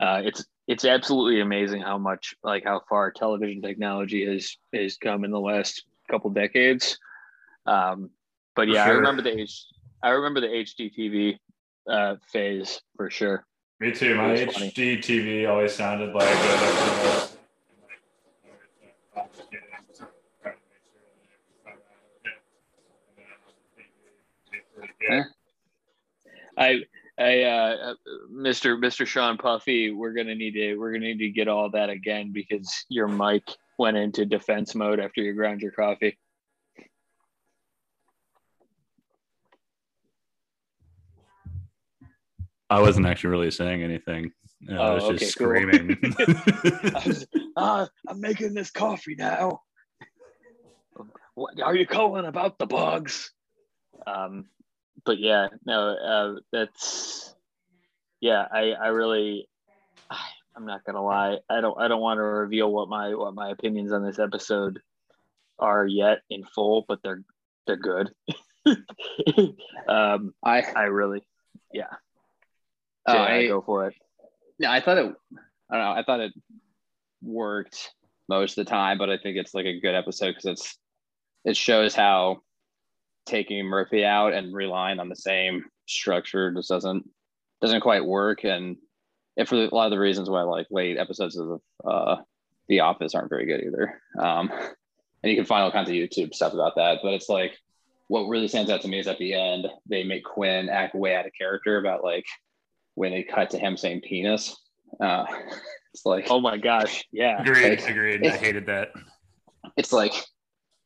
Uh, 0.00 0.22
it's 0.24 0.44
it's 0.66 0.84
absolutely 0.84 1.40
amazing 1.40 1.80
how 1.80 1.96
much 1.96 2.34
like 2.42 2.64
how 2.64 2.80
far 2.88 3.12
television 3.12 3.62
technology 3.62 4.26
has 4.26 4.56
has 4.74 4.96
come 4.96 5.24
in 5.24 5.30
the 5.30 5.38
last 5.38 5.84
couple 6.10 6.30
decades. 6.30 6.98
Um, 7.64 8.10
but 8.56 8.66
yeah, 8.66 8.86
sure. 8.86 8.94
I 8.94 8.96
remember 8.96 9.22
the 9.22 9.38
H 9.38 9.66
I 10.02 10.08
remember 10.10 10.40
the 10.40 10.48
HD 10.48 10.92
TV 10.98 11.38
uh, 11.88 12.16
phase 12.32 12.80
for 12.96 13.08
sure. 13.08 13.46
Me 13.78 13.92
too. 13.92 14.16
My 14.16 14.30
HD. 14.34 14.98
TV 14.98 15.48
always 15.48 15.72
sounded 15.72 16.12
like. 16.12 16.26
Uh, 16.28 17.28
yeah. 25.00 25.24
I, 26.58 26.80
I, 27.18 27.42
uh, 27.42 27.94
Mr. 28.32 28.76
Mr. 28.76 29.06
Sean 29.06 29.38
Puffy, 29.38 29.92
we're 29.92 30.12
gonna 30.12 30.34
need 30.34 30.52
to 30.52 30.76
we're 30.76 30.92
gonna 30.92 31.06
need 31.06 31.18
to 31.18 31.30
get 31.30 31.48
all 31.48 31.70
that 31.70 31.88
again 31.88 32.32
because 32.32 32.84
your 32.88 33.06
mic 33.06 33.44
went 33.78 33.96
into 33.96 34.26
defense 34.26 34.74
mode 34.74 34.98
after 34.98 35.22
you 35.22 35.32
ground 35.34 35.60
your 35.60 35.70
coffee. 35.70 36.18
I 42.70 42.80
wasn't 42.80 43.06
actually 43.06 43.30
really 43.30 43.50
saying 43.50 43.82
anything. 43.82 44.32
I 44.68 44.76
oh, 44.76 44.94
was 44.94 45.04
just 45.04 45.14
okay, 45.14 45.26
screaming. 45.26 45.96
Cool. 45.96 46.92
was, 47.06 47.26
uh, 47.56 47.86
I'm 48.08 48.20
making 48.20 48.52
this 48.52 48.70
coffee 48.70 49.14
now. 49.16 49.62
What, 51.34 51.60
are 51.62 51.76
you 51.76 51.86
calling 51.86 52.26
about 52.26 52.58
the 52.58 52.66
bugs? 52.66 53.32
Um, 54.06 54.46
but 55.04 55.18
yeah, 55.18 55.48
no, 55.64 55.90
uh, 55.90 56.40
that's 56.52 57.34
yeah. 58.20 58.46
I 58.50 58.72
I 58.72 58.88
really, 58.88 59.48
I, 60.10 60.18
I'm 60.56 60.66
not 60.66 60.84
gonna 60.84 61.02
lie. 61.02 61.38
I 61.48 61.60
don't 61.60 61.80
I 61.80 61.88
don't 61.88 62.00
want 62.00 62.18
to 62.18 62.22
reveal 62.22 62.70
what 62.70 62.88
my 62.88 63.14
what 63.14 63.34
my 63.34 63.50
opinions 63.50 63.92
on 63.92 64.04
this 64.04 64.18
episode 64.18 64.80
are 65.58 65.86
yet 65.86 66.18
in 66.30 66.44
full, 66.44 66.84
but 66.88 67.00
they're 67.02 67.22
they're 67.66 67.76
good. 67.76 68.10
um, 69.88 70.34
I 70.44 70.62
I 70.62 70.84
really 70.84 71.22
yeah. 71.72 71.94
Yeah, 73.06 73.22
I, 73.22 73.46
go 73.46 73.62
for 73.62 73.88
it. 73.88 73.94
Yeah, 74.58 74.70
I 74.70 74.80
thought 74.80 74.98
it. 74.98 75.14
I 75.70 75.76
don't 75.76 75.84
know. 75.84 75.92
I 75.92 76.02
thought 76.04 76.20
it 76.20 76.32
worked 77.22 77.90
most 78.28 78.58
of 78.58 78.66
the 78.66 78.70
time, 78.70 78.98
but 78.98 79.08
I 79.08 79.16
think 79.16 79.36
it's 79.36 79.54
like 79.54 79.64
a 79.64 79.80
good 79.80 79.94
episode 79.94 80.34
because 80.34 80.44
it's 80.44 80.78
it 81.44 81.56
shows 81.56 81.94
how 81.94 82.42
taking 83.28 83.64
Murphy 83.66 84.04
out 84.04 84.32
and 84.32 84.54
relying 84.54 84.98
on 84.98 85.08
the 85.08 85.16
same 85.16 85.64
structure 85.86 86.52
just 86.52 86.68
doesn't 86.68 87.08
doesn't 87.60 87.80
quite 87.80 88.04
work. 88.04 88.44
And 88.44 88.76
if 89.36 89.48
for 89.48 89.56
a 89.56 89.74
lot 89.74 89.86
of 89.86 89.90
the 89.90 89.98
reasons 89.98 90.30
why 90.30 90.42
like 90.42 90.66
late 90.70 90.98
episodes 90.98 91.36
of 91.36 91.60
uh, 91.84 92.16
The 92.68 92.80
Office 92.80 93.14
aren't 93.14 93.30
very 93.30 93.46
good 93.46 93.64
either. 93.64 94.00
Um, 94.18 94.50
and 95.22 95.30
you 95.30 95.36
can 95.36 95.44
find 95.44 95.62
all 95.62 95.72
kinds 95.72 95.88
of 95.88 95.94
YouTube 95.94 96.34
stuff 96.34 96.52
about 96.52 96.76
that. 96.76 96.98
But 97.02 97.14
it's 97.14 97.28
like 97.28 97.56
what 98.08 98.28
really 98.28 98.48
stands 98.48 98.70
out 98.70 98.80
to 98.82 98.88
me 98.88 98.98
is 98.98 99.06
at 99.06 99.18
the 99.18 99.34
end 99.34 99.66
they 99.88 100.02
make 100.02 100.24
Quinn 100.24 100.68
act 100.68 100.94
way 100.94 101.14
out 101.14 101.26
of 101.26 101.32
character 101.38 101.78
about 101.78 102.02
like 102.02 102.26
when 102.94 103.12
they 103.12 103.22
cut 103.22 103.50
to 103.50 103.58
him 103.58 103.76
saying 103.76 104.02
penis. 104.02 104.56
Uh, 105.00 105.26
it's 105.94 106.06
like 106.06 106.26
oh 106.30 106.40
my 106.40 106.56
gosh, 106.56 107.04
yeah, 107.12 107.40
agreed, 107.40 107.80
like, 107.80 107.88
agreed. 107.88 108.26
I 108.26 108.30
hated 108.30 108.66
that. 108.66 108.90
It's 109.76 109.92
like, 109.92 110.14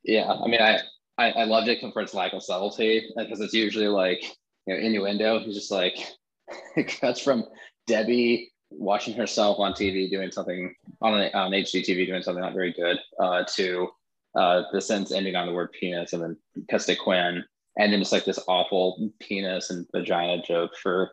yeah, 0.03 0.31
I 0.31 0.49
mean, 0.49 0.61
I 0.61 0.81
I, 1.19 1.31
I 1.31 1.45
loved 1.45 1.69
it 1.69 1.81
for 1.93 2.01
its 2.01 2.15
lack 2.15 2.33
of 2.33 2.43
subtlety 2.43 3.13
because 3.17 3.41
it's 3.41 3.55
usually 3.55 3.89
like 3.89 4.23
you 4.67 4.75
know 4.75 4.81
innuendo. 4.81 5.41
He's 5.41 5.55
just 5.55 5.71
like 5.71 5.95
it 6.77 7.01
cuts 7.01 7.21
from 7.21 7.45
Debbie 7.87 8.53
watching 8.71 9.15
herself 9.15 9.59
on 9.59 9.73
TV 9.73 10.11
doing 10.11 10.31
something 10.31 10.75
on 11.01 11.21
an 11.21 11.31
on 11.35 11.51
HGTV 11.51 12.07
doing 12.07 12.23
something 12.23 12.43
not 12.43 12.55
very 12.55 12.73
good 12.73 12.99
uh, 13.21 13.45
to 13.55 13.89
uh, 14.35 14.63
the 14.73 14.81
sentence 14.81 15.13
ending 15.13 15.37
on 15.37 15.47
the 15.47 15.53
word 15.53 15.73
penis 15.79 16.13
and 16.13 16.23
then 16.23 16.37
cuts 16.71 16.89
Quinn 17.03 17.45
and 17.79 17.93
then 17.93 18.01
just 18.01 18.13
like 18.13 18.25
this 18.25 18.39
awful 18.49 19.11
penis 19.21 19.71
and 19.71 19.87
vagina 19.93 20.43
joke 20.43 20.73
for 20.77 21.11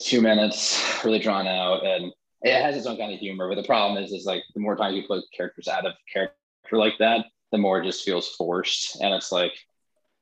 two 0.00 0.20
minutes, 0.20 1.02
really 1.04 1.18
drawn 1.18 1.46
out 1.46 1.84
and 1.84 2.12
it 2.42 2.60
has 2.60 2.76
its 2.76 2.86
own 2.86 2.98
kind 2.98 3.12
of 3.12 3.18
humor. 3.18 3.48
But 3.48 3.56
the 3.56 3.66
problem 3.66 4.02
is, 4.02 4.12
is 4.12 4.26
like 4.26 4.42
the 4.54 4.60
more 4.60 4.76
time 4.76 4.94
you 4.94 5.04
put 5.06 5.24
characters 5.34 5.68
out 5.68 5.86
of 5.86 5.94
character 6.12 6.36
like 6.72 6.98
that, 6.98 7.26
the 7.54 7.58
more 7.58 7.78
it 7.78 7.84
just 7.84 8.04
feels 8.04 8.28
forced. 8.30 9.00
And 9.00 9.14
it's 9.14 9.30
like 9.30 9.52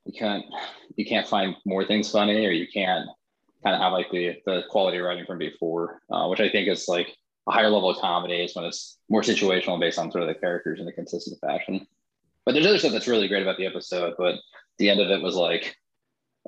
you 0.05 0.13
can't 0.13 0.45
you 0.97 1.07
can't 1.07 1.27
find 1.27 1.57
more 1.65 1.85
things 1.85 2.11
funny, 2.11 2.45
or 2.45 2.51
you 2.51 2.67
can't 2.73 3.09
kind 3.65 3.75
of 3.75 3.81
have 3.81 3.93
like 3.93 4.11
the 4.11 4.37
the 4.45 4.65
quality 4.69 4.99
of 4.99 5.05
writing 5.05 5.25
from 5.25 5.39
before, 5.39 6.03
uh, 6.11 6.29
which 6.29 6.41
I 6.41 6.51
think 6.51 6.69
is 6.69 6.89
like 6.89 7.17
a 7.49 7.53
higher 7.53 7.71
level 7.71 7.89
of 7.89 7.97
comedy 7.97 8.35
is 8.35 8.55
when 8.55 8.67
it's 8.67 8.99
more 9.09 9.23
situational 9.23 9.81
based 9.81 9.99
on 9.99 10.13
sort 10.13 10.23
of 10.23 10.29
the 10.29 10.35
characters 10.35 10.79
in 10.79 10.87
a 10.87 10.93
consistent 10.93 11.41
fashion. 11.41 11.87
But 12.45 12.53
there's 12.53 12.67
other 12.67 12.79
stuff 12.79 12.93
that's 12.93 13.09
really 13.09 13.29
great 13.29 13.43
about 13.43 13.57
the 13.57 13.67
episode, 13.67 14.15
but 14.19 14.35
the 14.79 14.91
end 14.91 15.01
of 15.01 15.09
it 15.09 15.23
was 15.23 15.35
like 15.35 15.75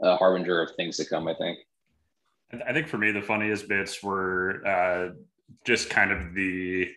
a 0.02 0.16
harbinger 0.16 0.60
of 0.60 0.76
things 0.76 0.98
to 0.98 1.06
come. 1.06 1.26
I 1.26 1.34
think. 1.34 1.58
I 2.68 2.74
think 2.74 2.88
for 2.88 2.98
me, 2.98 3.10
the 3.10 3.22
funniest 3.22 3.68
bits 3.68 4.02
were 4.02 4.64
uh, 4.66 5.14
just 5.64 5.88
kind 5.88 6.12
of 6.12 6.34
the 6.34 6.92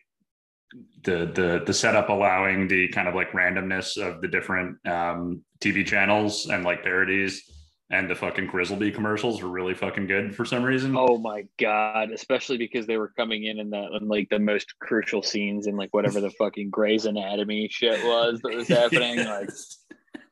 the 1.03 1.31
the 1.33 1.63
the 1.65 1.73
setup 1.73 2.09
allowing 2.09 2.67
the 2.67 2.87
kind 2.89 3.07
of 3.07 3.15
like 3.15 3.31
randomness 3.31 3.97
of 3.97 4.21
the 4.21 4.27
different 4.27 4.77
um, 4.87 5.41
TV 5.59 5.85
channels 5.85 6.47
and 6.47 6.63
like 6.63 6.83
parodies 6.83 7.43
and 7.89 8.09
the 8.09 8.15
fucking 8.15 8.47
Grizzleby 8.47 8.93
commercials 8.93 9.41
were 9.41 9.49
really 9.49 9.73
fucking 9.73 10.07
good 10.07 10.35
for 10.35 10.43
some 10.43 10.63
reason. 10.63 10.95
Oh 10.97 11.17
my 11.17 11.45
god! 11.57 12.11
Especially 12.11 12.57
because 12.57 12.85
they 12.85 12.97
were 12.97 13.13
coming 13.15 13.45
in 13.45 13.59
in 13.59 13.69
that 13.69 13.91
in 13.99 14.07
like 14.07 14.27
the 14.29 14.39
most 14.39 14.77
crucial 14.79 15.21
scenes 15.21 15.67
in 15.67 15.77
like 15.77 15.93
whatever 15.93 16.19
the 16.19 16.31
fucking 16.31 16.69
Grey's 16.69 17.05
Anatomy 17.05 17.69
shit 17.71 18.03
was 18.03 18.41
that 18.41 18.55
was 18.55 18.67
happening. 18.67 19.25
like, 19.25 19.49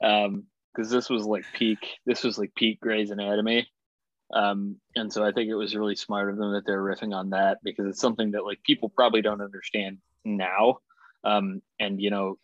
um, 0.03 0.43
because 0.73 0.91
this 0.91 1.09
was 1.09 1.23
like 1.23 1.45
peak. 1.53 1.79
This 2.05 2.23
was 2.23 2.37
like 2.37 2.53
peak 2.55 2.81
Grey's 2.81 3.11
Anatomy. 3.11 3.67
Um, 4.33 4.77
and 4.95 5.13
so 5.13 5.23
I 5.23 5.31
think 5.31 5.49
it 5.49 5.55
was 5.55 5.75
really 5.75 5.95
smart 5.95 6.29
of 6.29 6.37
them 6.37 6.51
that 6.53 6.65
they're 6.65 6.81
riffing 6.81 7.15
on 7.15 7.29
that 7.29 7.59
because 7.63 7.85
it's 7.85 8.01
something 8.01 8.31
that 8.31 8.43
like 8.43 8.61
people 8.63 8.89
probably 8.89 9.21
don't 9.21 9.39
understand 9.39 9.99
now. 10.25 10.79
Um, 11.23 11.61
and 11.79 12.01
you 12.01 12.09
know, 12.09 12.37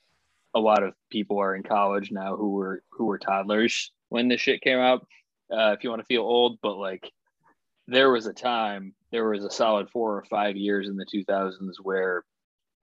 a 0.53 0.59
lot 0.59 0.83
of 0.83 0.93
people 1.09 1.39
are 1.39 1.55
in 1.55 1.63
college 1.63 2.11
now 2.11 2.35
who 2.35 2.51
were 2.51 2.83
who 2.89 3.05
were 3.05 3.19
toddlers 3.19 3.91
when 4.09 4.27
this 4.27 4.41
shit 4.41 4.61
came 4.61 4.79
out. 4.79 5.07
Uh, 5.51 5.73
if 5.77 5.83
you 5.83 5.89
want 5.89 6.01
to 6.01 6.05
feel 6.05 6.21
old, 6.21 6.59
but 6.61 6.77
like 6.77 7.11
there 7.87 8.11
was 8.11 8.25
a 8.25 8.33
time, 8.33 8.93
there 9.11 9.27
was 9.27 9.43
a 9.43 9.51
solid 9.51 9.89
four 9.89 10.15
or 10.15 10.23
five 10.25 10.55
years 10.55 10.87
in 10.87 10.95
the 10.95 11.05
2000s 11.05 11.75
where 11.83 12.23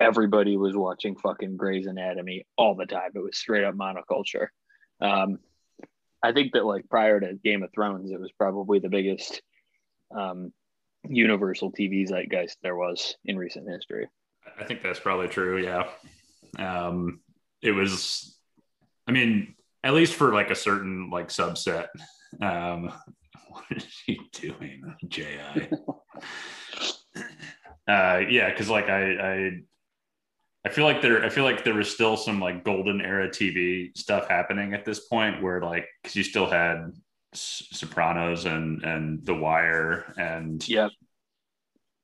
everybody 0.00 0.56
was 0.56 0.76
watching 0.76 1.16
fucking 1.16 1.56
Grey's 1.56 1.86
Anatomy 1.86 2.46
all 2.56 2.74
the 2.74 2.86
time. 2.86 3.10
It 3.14 3.20
was 3.20 3.38
straight 3.38 3.64
up 3.64 3.74
monoculture. 3.74 4.48
Um, 5.00 5.38
I 6.22 6.32
think 6.32 6.52
that 6.52 6.66
like 6.66 6.88
prior 6.88 7.20
to 7.20 7.34
Game 7.42 7.62
of 7.62 7.72
Thrones, 7.72 8.10
it 8.10 8.20
was 8.20 8.32
probably 8.32 8.80
the 8.80 8.88
biggest 8.88 9.40
um, 10.14 10.52
universal 11.08 11.72
TV 11.72 12.08
zeitgeist 12.08 12.56
there 12.62 12.76
was 12.76 13.16
in 13.24 13.38
recent 13.38 13.68
history. 13.68 14.08
I 14.58 14.64
think 14.64 14.82
that's 14.82 15.00
probably 15.00 15.28
true. 15.28 15.62
Yeah. 15.62 15.88
Um, 16.58 17.20
it 17.62 17.72
was, 17.72 18.36
I 19.06 19.12
mean, 19.12 19.54
at 19.82 19.94
least 19.94 20.14
for 20.14 20.32
like 20.32 20.50
a 20.50 20.54
certain 20.54 21.10
like 21.10 21.28
subset. 21.28 21.86
Um, 22.40 22.92
what 23.50 23.64
is 23.70 23.86
he 24.06 24.20
doing, 24.32 24.94
Ji? 25.08 25.26
uh, 27.88 28.20
yeah, 28.28 28.50
because 28.50 28.68
like 28.68 28.88
I, 28.88 29.14
I, 29.14 29.50
I 30.64 30.68
feel 30.70 30.84
like 30.84 31.00
there, 31.00 31.24
I 31.24 31.28
feel 31.28 31.44
like 31.44 31.64
there 31.64 31.74
was 31.74 31.90
still 31.90 32.16
some 32.16 32.40
like 32.40 32.64
golden 32.64 33.00
era 33.00 33.28
TV 33.28 33.96
stuff 33.96 34.28
happening 34.28 34.74
at 34.74 34.84
this 34.84 35.06
point, 35.06 35.42
where 35.42 35.62
like 35.62 35.86
because 36.02 36.16
you 36.16 36.24
still 36.24 36.50
had 36.50 36.92
Sopranos 37.32 38.44
and 38.44 38.82
and 38.82 39.24
The 39.24 39.34
Wire 39.34 40.12
and 40.18 40.66
yep. 40.68 40.90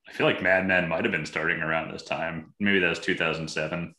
I 0.09 0.13
feel 0.13 0.27
like 0.27 0.43
Mad 0.43 0.67
Men 0.67 0.89
might 0.89 1.05
have 1.05 1.13
been 1.13 1.27
starting 1.27 1.61
around 1.61 1.91
this 1.93 2.03
time. 2.03 2.55
Maybe 2.61 2.79
that 2.81 2.89
was 2.91 2.99
2007. 3.01 3.95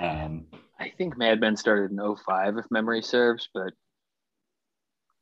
Um, 0.00 0.46
I 0.78 0.90
think 0.96 1.16
Mad 1.16 1.40
Men 1.40 1.56
started 1.56 1.90
in 1.90 2.16
05, 2.16 2.58
if 2.58 2.64
memory 2.70 3.02
serves, 3.02 3.48
but 3.54 3.72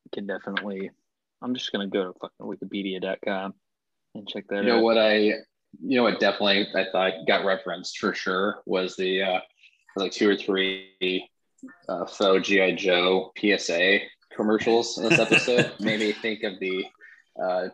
you 0.04 0.10
can 0.12 0.26
definitely 0.26 0.90
I'm 1.42 1.54
just 1.54 1.70
gonna 1.72 1.86
go 1.88 2.12
to 2.12 2.18
fucking 2.18 2.32
Wikipedia.com 2.40 3.54
and 4.14 4.28
check 4.28 4.44
that 4.48 4.62
You 4.64 4.70
know 4.70 4.78
out. 4.78 4.82
what 4.82 4.98
I, 4.98 5.16
you 5.18 5.96
know 5.96 6.04
what 6.04 6.18
definitely 6.20 6.66
I 6.74 6.86
thought 6.90 7.12
got 7.28 7.44
referenced 7.44 7.98
for 7.98 8.14
sure 8.14 8.62
was 8.66 8.96
the 8.96 9.22
uh, 9.22 9.40
like 9.96 10.12
two 10.12 10.28
or 10.30 10.36
three 10.36 11.28
uh, 11.88 12.06
faux 12.06 12.46
GI 12.48 12.72
Joe 12.76 13.32
PSA 13.38 13.98
commercials 14.34 14.98
in 14.98 15.08
this 15.08 15.18
episode. 15.18 15.72
Made 15.80 16.00
me 16.00 16.12
think 16.12 16.42
of 16.42 16.58
the 16.60 16.86
uh, 17.42 17.68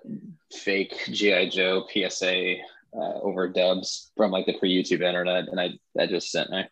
fake 0.52 0.94
GI 1.10 1.48
Joe 1.50 1.86
PSA 1.92 2.54
uh, 2.94 3.20
overdubs 3.24 4.08
from 4.16 4.30
like 4.30 4.46
the 4.46 4.58
pre 4.58 4.82
YouTube 4.82 5.02
internet, 5.02 5.48
and 5.48 5.60
I 5.60 5.70
that 5.94 6.08
just 6.08 6.30
sent 6.30 6.50
me. 6.50 6.64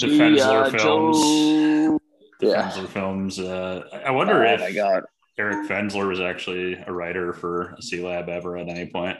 The 0.00 0.06
Fensler 0.06 0.70
films. 0.70 1.18
Joe. 1.18 2.00
The 2.40 2.46
Yeah. 2.48 2.70
Fensler 2.70 2.88
films. 2.88 3.38
Uh, 3.38 3.82
I 3.92 3.96
I 3.98 4.10
wonder 4.10 4.44
oh 4.46 4.52
if 4.54 4.60
my 4.60 4.72
god. 4.72 5.04
Eric 5.38 5.68
Fensler 5.68 6.08
was 6.08 6.18
actually 6.20 6.74
a 6.74 6.92
writer 6.92 7.32
for 7.32 7.76
Sealab 7.80 8.28
ever 8.28 8.56
at 8.58 8.68
any 8.68 8.86
point. 8.90 9.18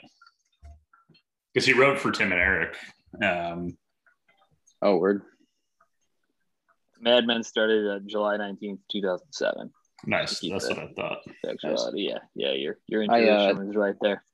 Because 1.54 1.64
he 1.64 1.72
wrote 1.74 2.00
for 2.00 2.10
Tim 2.10 2.32
and 2.32 2.40
Eric. 2.40 2.76
Um, 3.22 3.76
Oh 4.82 4.96
word. 4.96 5.22
Mad 7.00 7.26
Men 7.26 7.42
started 7.44 7.86
uh, 7.88 7.98
July 8.04 8.36
19th, 8.36 8.80
2007. 8.90 9.70
Nice. 10.06 10.40
That's 10.40 10.66
it. 10.66 10.76
what 10.76 10.78
I 10.78 10.92
thought. 10.94 11.18
Actuality. 11.48 12.08
Yeah. 12.08 12.18
Yeah. 12.34 12.52
Your, 12.52 12.78
your 12.86 13.04
I, 13.10 13.28
uh, 13.28 13.48
intuition 13.48 13.70
is 13.70 13.76
right 13.76 13.96
there. 14.00 14.24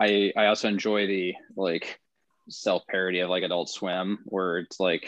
I 0.00 0.32
I 0.36 0.46
also 0.46 0.68
enjoy 0.68 1.06
the 1.06 1.34
like 1.56 2.00
self 2.48 2.86
parody 2.88 3.20
of 3.20 3.30
like 3.30 3.42
Adult 3.42 3.68
Swim, 3.68 4.18
where 4.24 4.58
it's 4.58 4.80
like 4.80 5.04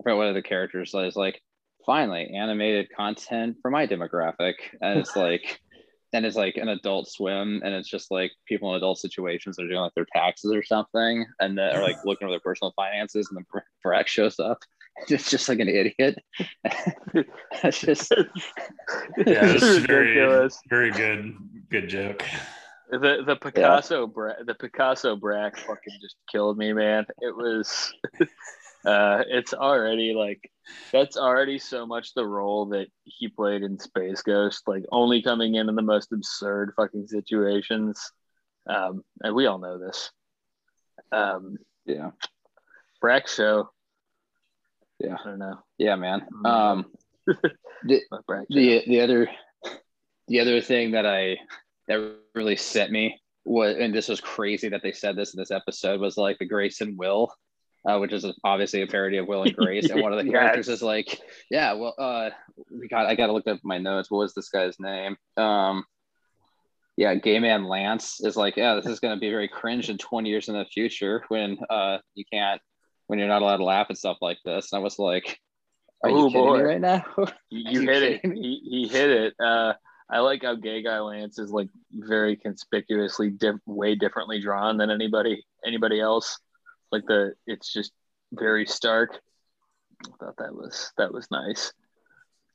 I 0.00 0.02
forgot 0.02 0.16
what 0.16 0.26
are 0.26 0.32
the 0.32 0.42
characters 0.42 0.90
says 0.90 1.16
like 1.16 1.40
finally 1.86 2.34
animated 2.34 2.88
content 2.94 3.56
for 3.62 3.70
my 3.70 3.86
demographic, 3.86 4.54
and 4.80 4.98
it's 4.98 5.16
like 5.16 5.60
and 6.12 6.26
it's 6.26 6.36
like 6.36 6.56
an 6.56 6.68
Adult 6.68 7.08
Swim, 7.08 7.62
and 7.64 7.74
it's 7.74 7.88
just 7.88 8.10
like 8.10 8.32
people 8.46 8.70
in 8.70 8.76
adult 8.76 8.98
situations 8.98 9.56
that 9.56 9.64
are 9.64 9.68
doing 9.68 9.80
like 9.80 9.94
their 9.94 10.06
taxes 10.12 10.52
or 10.52 10.62
something, 10.62 11.24
and 11.40 11.56
that 11.56 11.76
are 11.76 11.82
like 11.82 11.96
looking 12.04 12.26
over 12.26 12.32
their 12.32 12.40
personal 12.40 12.72
finances, 12.76 13.28
and 13.30 13.38
the 13.38 13.60
Brak 13.82 14.08
shows 14.08 14.38
up. 14.38 14.58
It's 15.08 15.30
just 15.30 15.48
like 15.48 15.58
an 15.58 15.68
idiot. 15.68 16.18
That's 17.62 17.80
just 17.80 18.12
Yeah, 19.26 19.46
it's 19.46 19.62
is 19.62 19.84
very, 19.86 20.48
very 20.68 20.90
good, 20.90 21.34
good 21.70 21.88
joke. 21.88 22.24
The 22.90 23.22
the 23.26 23.36
Picasso 23.36 24.06
bra- 24.06 24.42
the 24.44 24.54
Picasso 24.54 25.16
Brak 25.16 25.56
fucking 25.56 25.98
just 26.00 26.16
killed 26.30 26.58
me, 26.58 26.72
man. 26.74 27.06
It 27.20 27.34
was 27.34 27.92
uh 28.84 29.22
it's 29.28 29.54
already 29.54 30.12
like 30.12 30.50
that's 30.92 31.16
already 31.16 31.58
so 31.58 31.86
much 31.86 32.12
the 32.12 32.26
role 32.26 32.66
that 32.66 32.88
he 33.04 33.28
played 33.28 33.62
in 33.62 33.78
Space 33.78 34.20
Ghost, 34.22 34.64
like 34.66 34.84
only 34.92 35.22
coming 35.22 35.54
in 35.54 35.70
in 35.70 35.74
the 35.74 35.82
most 35.82 36.12
absurd 36.12 36.74
fucking 36.76 37.06
situations. 37.06 38.12
Um 38.68 39.02
and 39.22 39.34
we 39.34 39.46
all 39.46 39.58
know 39.58 39.78
this. 39.78 40.10
Um 41.12 41.56
yeah, 41.86 42.10
Brak 43.00 43.26
show. 43.26 43.70
Yeah. 45.02 45.16
I 45.24 45.28
don't 45.28 45.38
know. 45.38 45.58
yeah, 45.78 45.96
man. 45.96 46.22
Um, 46.44 46.86
show. 47.28 47.34
the 47.84 48.82
the 48.86 49.00
other 49.00 49.28
the 50.28 50.40
other 50.40 50.60
thing 50.60 50.92
that 50.92 51.06
I 51.06 51.36
that 51.88 52.16
really 52.34 52.56
set 52.56 52.90
me 52.90 53.20
was 53.44 53.76
and 53.78 53.94
this 53.94 54.08
was 54.08 54.20
crazy 54.20 54.68
that 54.68 54.82
they 54.82 54.92
said 54.92 55.16
this 55.16 55.34
in 55.34 55.38
this 55.40 55.50
episode 55.50 56.00
was 56.00 56.16
like 56.16 56.38
the 56.38 56.46
Grace 56.46 56.80
and 56.80 56.96
Will, 56.96 57.32
uh, 57.88 57.98
which 57.98 58.12
is 58.12 58.24
obviously 58.44 58.82
a 58.82 58.86
parody 58.86 59.18
of 59.18 59.26
Will 59.26 59.42
and 59.42 59.54
Grace, 59.54 59.90
and 59.90 60.00
one 60.00 60.12
of 60.12 60.18
the 60.18 60.24
Yes. 60.30 60.32
characters 60.32 60.68
is 60.68 60.82
like, 60.82 61.18
yeah, 61.50 61.72
well, 61.72 61.94
uh, 61.98 62.30
we 62.70 62.86
got 62.88 63.06
I 63.06 63.14
got 63.16 63.26
to 63.26 63.32
look 63.32 63.48
up 63.48 63.58
my 63.64 63.78
notes. 63.78 64.10
What 64.10 64.18
was 64.18 64.34
this 64.34 64.48
guy's 64.48 64.78
name? 64.78 65.16
Um, 65.36 65.84
yeah, 66.96 67.14
gay 67.14 67.38
man 67.40 67.64
Lance 67.64 68.20
is 68.20 68.36
like, 68.36 68.56
yeah, 68.56 68.74
this 68.76 68.86
is 68.86 69.00
going 69.00 69.16
to 69.16 69.20
be 69.20 69.30
very 69.30 69.48
cringe 69.48 69.88
in 69.90 69.98
20 69.98 70.28
years 70.28 70.48
in 70.48 70.54
the 70.54 70.64
future 70.66 71.24
when 71.28 71.58
uh 71.70 71.98
you 72.14 72.24
can't 72.32 72.60
when 73.12 73.18
you're 73.18 73.28
not 73.28 73.42
allowed 73.42 73.58
to 73.58 73.64
laugh 73.64 73.88
at 73.90 73.98
stuff 73.98 74.16
like 74.22 74.38
this. 74.42 74.72
And 74.72 74.80
I 74.80 74.82
was 74.82 74.98
like, 74.98 75.38
are 76.02 76.08
you 76.08 76.16
Oh, 76.16 76.30
kidding 76.30 76.46
boy. 76.46 76.56
me 76.56 76.62
right 76.62 76.80
now? 76.80 77.04
You, 77.18 77.26
you 77.50 77.80
you 77.82 77.88
hit 77.90 78.02
it. 78.02 78.20
He, 78.24 78.60
he 78.64 78.88
hit 78.88 79.10
it. 79.10 79.34
Uh, 79.38 79.74
I 80.08 80.20
like 80.20 80.42
how 80.42 80.54
gay 80.54 80.82
guy 80.82 80.98
Lance 80.98 81.38
is 81.38 81.50
like 81.50 81.68
very 81.92 82.36
conspicuously 82.36 83.28
diff- 83.28 83.60
way 83.66 83.96
differently 83.96 84.40
drawn 84.40 84.78
than 84.78 84.90
anybody 84.90 85.44
anybody 85.62 86.00
else. 86.00 86.38
Like 86.90 87.04
the 87.06 87.34
it's 87.46 87.70
just 87.70 87.92
very 88.32 88.64
stark. 88.64 89.20
I 90.06 90.08
thought 90.18 90.38
that 90.38 90.54
was 90.54 90.90
that 90.96 91.12
was 91.12 91.30
nice. 91.30 91.70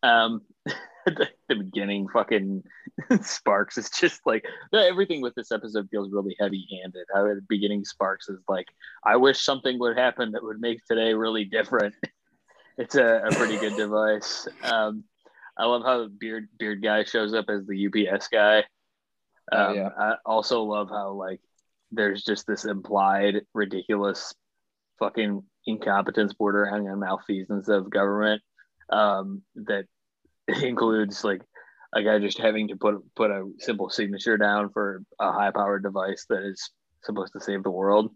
Um, 0.02 0.42
the, 1.12 1.30
the 1.50 1.56
beginning, 1.56 2.08
fucking 2.10 2.64
Sparks 3.22 3.78
is 3.78 3.90
just 3.90 4.22
like 4.26 4.46
everything 4.74 5.22
with 5.22 5.36
this 5.36 5.52
episode 5.52 5.88
feels 5.90 6.12
really 6.12 6.36
heavy 6.40 6.68
handed. 6.82 7.06
How 7.14 7.24
the 7.24 7.42
beginning 7.48 7.86
Sparks 7.86 8.30
is 8.30 8.40
like, 8.48 8.68
I 9.04 9.16
wish 9.18 9.42
something 9.42 9.80
would 9.80 9.98
happen 9.98 10.32
that 10.32 10.44
would 10.44 10.60
make 10.60 10.86
today 10.86 11.14
really 11.14 11.46
different. 11.46 11.96
it's 12.78 12.96
a, 12.96 13.24
a 13.26 13.36
pretty 13.36 13.58
good 13.58 13.76
device. 13.76 14.48
Um, 14.64 15.04
I 15.58 15.66
love 15.66 15.84
how 15.84 16.04
the 16.04 16.10
beard 16.10 16.50
beard 16.58 16.84
guy 16.84 17.04
shows 17.04 17.34
up 17.34 17.46
as 17.50 17.66
the 17.66 17.88
UPS 17.88 18.28
guy. 18.28 18.64
Oh, 19.52 19.66
Um, 19.66 19.76
yeah. 19.76 19.90
I 19.98 20.16
also 20.26 20.64
love 20.64 20.90
how 20.90 21.14
like 21.14 21.42
there's 21.92 22.24
just 22.24 22.46
this 22.46 22.66
implied 22.66 23.42
ridiculous 23.54 24.34
fucking 25.00 25.44
incompetence 25.66 26.34
bordering 26.34 26.88
on 26.90 27.00
malfeasance 27.00 27.68
of 27.70 27.90
government 27.90 28.42
um, 28.90 29.42
that 29.56 29.86
includes 30.64 31.24
like 31.24 31.42
a 31.94 32.04
guy 32.04 32.20
just 32.20 32.38
having 32.40 32.68
to 32.70 32.76
put 32.76 32.96
put 33.16 33.32
a 33.32 33.50
simple 33.60 33.90
signature 33.90 34.38
down 34.38 34.70
for 34.72 35.02
a 35.20 35.32
high 35.32 35.52
powered 35.52 35.84
device 35.84 36.26
that 36.30 36.44
is 36.44 36.70
supposed 37.04 37.34
to 37.34 37.40
save 37.42 37.64
the 37.64 37.72
world. 37.72 38.12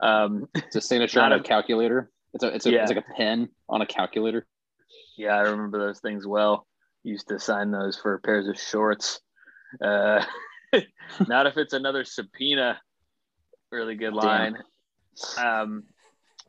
Um, 0.00 0.46
It's 0.54 0.76
a 0.76 0.80
signature 0.80 1.20
on 1.20 1.32
a, 1.32 1.36
a- 1.36 1.42
calculator. 1.42 2.10
It's 2.34 2.44
a 2.44 2.48
it's 2.54 2.66
a 2.66 2.70
Yeah. 2.72 2.82
it's 2.82 2.90
like 2.92 3.04
a 3.08 3.14
pen 3.16 3.48
on 3.68 3.80
a 3.80 3.86
calculator. 3.86 4.46
Yeah, 5.16 5.36
I 5.36 5.40
remember 5.42 5.78
those 5.78 6.00
things 6.00 6.26
well. 6.26 6.66
Used 7.04 7.28
to 7.28 7.38
sign 7.38 7.70
those 7.70 7.96
for 7.98 8.18
pairs 8.18 8.48
of 8.48 8.58
shorts. 8.58 9.20
Uh, 9.82 10.24
not 11.28 11.46
if 11.46 11.56
it's 11.56 11.72
another 11.72 12.04
subpoena. 12.04 12.80
Really 13.70 13.94
good 13.94 14.14
line. 14.14 14.56
Um, 15.38 15.84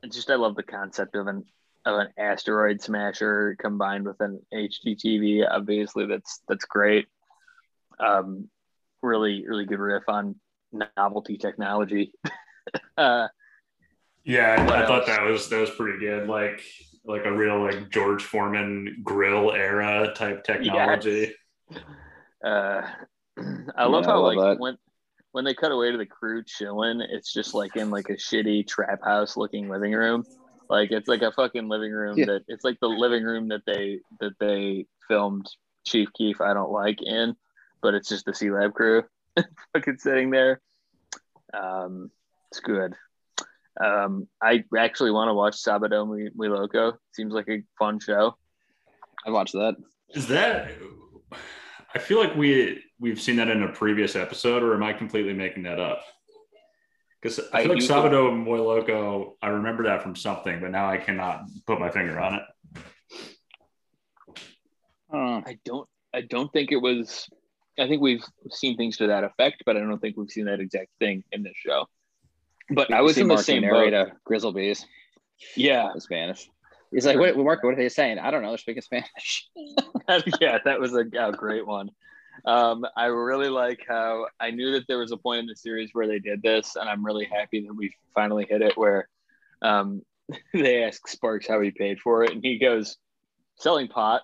it's 0.04 0.16
just 0.16 0.30
I 0.30 0.36
love 0.36 0.56
the 0.56 0.64
concept 0.64 1.16
of 1.16 1.28
an 1.28 1.44
of 1.86 2.00
an 2.00 2.08
asteroid 2.18 2.82
smasher 2.82 3.56
combined 3.60 4.06
with 4.06 4.20
an 4.22 4.42
HDTV. 4.54 5.46
Obviously, 5.50 6.06
that's 6.08 6.42
that's 6.48 6.66
great. 6.66 7.08
Um, 8.00 8.50
really, 9.02 9.46
really 9.48 9.66
good 9.66 9.80
riff 9.80 10.04
on 10.08 10.36
novelty 10.98 11.38
technology. 11.38 12.14
uh, 12.98 13.28
Yeah, 14.24 14.58
I, 14.68 14.84
I 14.84 14.86
thought 14.88 15.06
that 15.08 15.22
was 15.24 15.50
that 15.50 15.60
was 15.62 15.70
pretty 15.72 16.00
good. 16.00 16.28
Like 16.28 16.62
like 17.06 17.26
a 17.26 17.32
real 17.32 17.62
like 17.62 17.92
George 17.92 18.24
Foreman 18.24 19.02
grill 19.04 19.52
era 19.52 20.14
type 20.16 20.44
technology. 20.44 21.34
Uh, 22.44 22.82
I 23.78 23.86
love 23.86 24.06
Yeah, 24.06 24.10
I 24.10 24.14
how 24.14 24.18
love 24.18 24.36
like 24.36 24.38
that. 24.38 24.60
when 24.60 24.78
when 25.32 25.46
they 25.46 25.54
cut 25.54 25.72
away 25.72 25.92
to 25.92 25.98
the 25.98 26.06
crew 26.06 26.44
chilling, 26.46 27.02
it's 27.02 27.32
just 27.34 27.54
like 27.54 27.76
in 27.76 27.90
like 27.90 28.10
a 28.10 28.14
shitty 28.14 28.68
trap 28.68 29.04
house 29.04 29.36
looking 29.38 29.70
living 29.70 29.94
room. 29.94 30.26
Like 30.70 30.92
it's 30.92 31.08
like 31.08 31.22
a 31.22 31.32
fucking 31.32 31.68
living 31.68 31.92
room 31.92 32.18
Yeah. 32.18 32.26
that 32.26 32.44
it's 32.48 32.64
like 32.64 32.80
the 32.80 32.88
living 32.88 33.24
room 33.24 33.50
that 33.50 33.62
they 33.66 34.00
that 34.20 34.34
they 34.40 34.86
filmed 35.08 35.48
Chief 35.86 36.10
Keef 36.18 36.42
I 36.42 36.54
don't 36.54 36.72
like 36.72 37.02
in, 37.02 37.36
but 37.82 37.94
it's 37.94 38.10
just 38.10 38.26
the 38.26 38.32
Sealab 38.32 38.74
crew 38.74 39.04
fucking 39.74 39.98
sitting 40.00 40.32
there. 40.32 40.62
Um, 41.54 42.10
it's 42.52 42.60
good. 42.60 42.94
Um, 43.84 44.28
I 44.42 44.64
actually 44.78 45.12
want 45.12 45.30
to 45.30 45.34
watch 45.34 45.56
Sabado 45.62 46.08
Muy, 46.08 46.30
Muy 46.34 46.48
Loco. 46.48 46.98
Seems 47.12 47.34
like 47.34 47.48
a 47.50 47.62
fun 47.78 48.00
show. 48.00 48.36
I 49.26 49.32
watched 49.32 49.54
that. 49.54 49.76
Is 50.10 50.28
that? 50.28 50.72
I 51.94 52.00
feel 52.00 52.20
like 52.20 52.36
we 52.36 52.82
we've 53.00 53.20
seen 53.22 53.36
that 53.38 53.50
in 53.50 53.64
a 53.64 53.72
previous 53.72 54.16
episode, 54.16 54.64
or 54.64 54.74
am 54.74 54.84
I 54.84 54.94
completely 54.94 55.34
making 55.34 55.64
that 55.64 55.80
up? 55.80 56.02
Because 57.26 57.40
I 57.52 57.62
I 57.62 57.64
feel 57.64 57.72
like 57.72 57.80
do- 57.80 57.88
Sabado 57.88 58.30
and 58.32 58.44
Moy 58.44 58.62
Loco, 58.62 59.36
I 59.42 59.48
remember 59.48 59.86
that 59.86 60.04
from 60.04 60.16
something, 60.16 60.60
but 60.62 60.70
now 60.70 60.88
I 60.88 60.98
cannot 60.98 61.46
put 61.66 61.80
my 61.80 61.90
finger 61.90 62.20
on 62.20 62.36
it. 62.36 62.44
I 65.12 65.16
don't. 65.16 65.48
I 65.48 65.58
don't 65.66 65.90
I 66.14 66.22
don't 66.22 66.54
think 66.54 66.72
it 66.72 66.76
was 66.76 67.28
I 67.80 67.88
think 67.88 68.04
we've 68.04 68.24
seen 68.52 68.78
things 68.78 68.98
to 68.98 69.08
that 69.08 69.24
effect, 69.24 69.64
but 69.66 69.76
I 69.76 69.80
don't 69.80 69.98
think 69.98 70.18
we've 70.18 70.30
seen 70.30 70.46
that 70.46 70.60
exact 70.60 70.90
thing 71.00 71.24
in 71.32 71.42
this 71.42 71.56
show. 71.56 71.88
But 72.70 72.94
I 72.94 73.02
was 73.02 73.18
in 73.18 73.28
the 73.28 73.34
Marky 73.34 73.44
same 73.44 73.62
narrate 73.64 73.94
boat. 73.94 74.10
a 74.10 74.32
Grizzlebees 74.32 74.86
Yeah, 75.56 75.92
in 75.96 76.00
Spanish. 76.02 76.48
He's 76.92 77.08
like, 77.08 77.18
"What, 77.18 77.36
Marco? 77.36 77.66
What 77.66 77.74
are 77.74 77.78
they 77.78 77.90
saying? 77.90 78.20
I 78.20 78.30
don't 78.30 78.44
know. 78.44 78.50
They're 78.50 78.60
speaking 78.60 78.84
Spanish." 78.84 79.50
yeah, 80.40 80.60
that 80.64 80.80
was 80.80 80.94
a, 80.94 81.06
a 81.18 81.32
great 81.32 81.66
one. 81.66 81.90
Um, 82.46 82.86
I 82.96 83.06
really 83.06 83.50
like 83.50 83.84
how 83.88 84.28
I 84.40 84.52
knew 84.52 84.72
that 84.74 84.86
there 84.88 85.00
was 85.00 85.12
a 85.12 85.18
point 85.18 85.40
in 85.40 85.46
the 85.48 85.56
series 85.56 85.90
where 85.94 86.08
they 86.08 86.20
did 86.20 86.42
this, 86.42 86.76
and 86.76 86.88
I'm 86.88 87.04
really 87.06 87.26
happy 87.26 87.66
that 87.66 87.74
we 87.74 87.92
finally 88.14 88.46
hit 88.50 88.62
it. 88.62 88.78
Where 88.78 89.10
um, 89.62 90.02
they 90.54 90.84
ask 90.84 91.08
Sparks 91.08 91.48
how 91.48 91.60
he 91.62 91.72
paid 91.72 92.00
for 92.00 92.24
it, 92.24 92.32
and 92.32 92.44
he 92.44 92.60
goes, 92.60 92.98
"Selling 93.58 93.88
pot." 93.88 94.22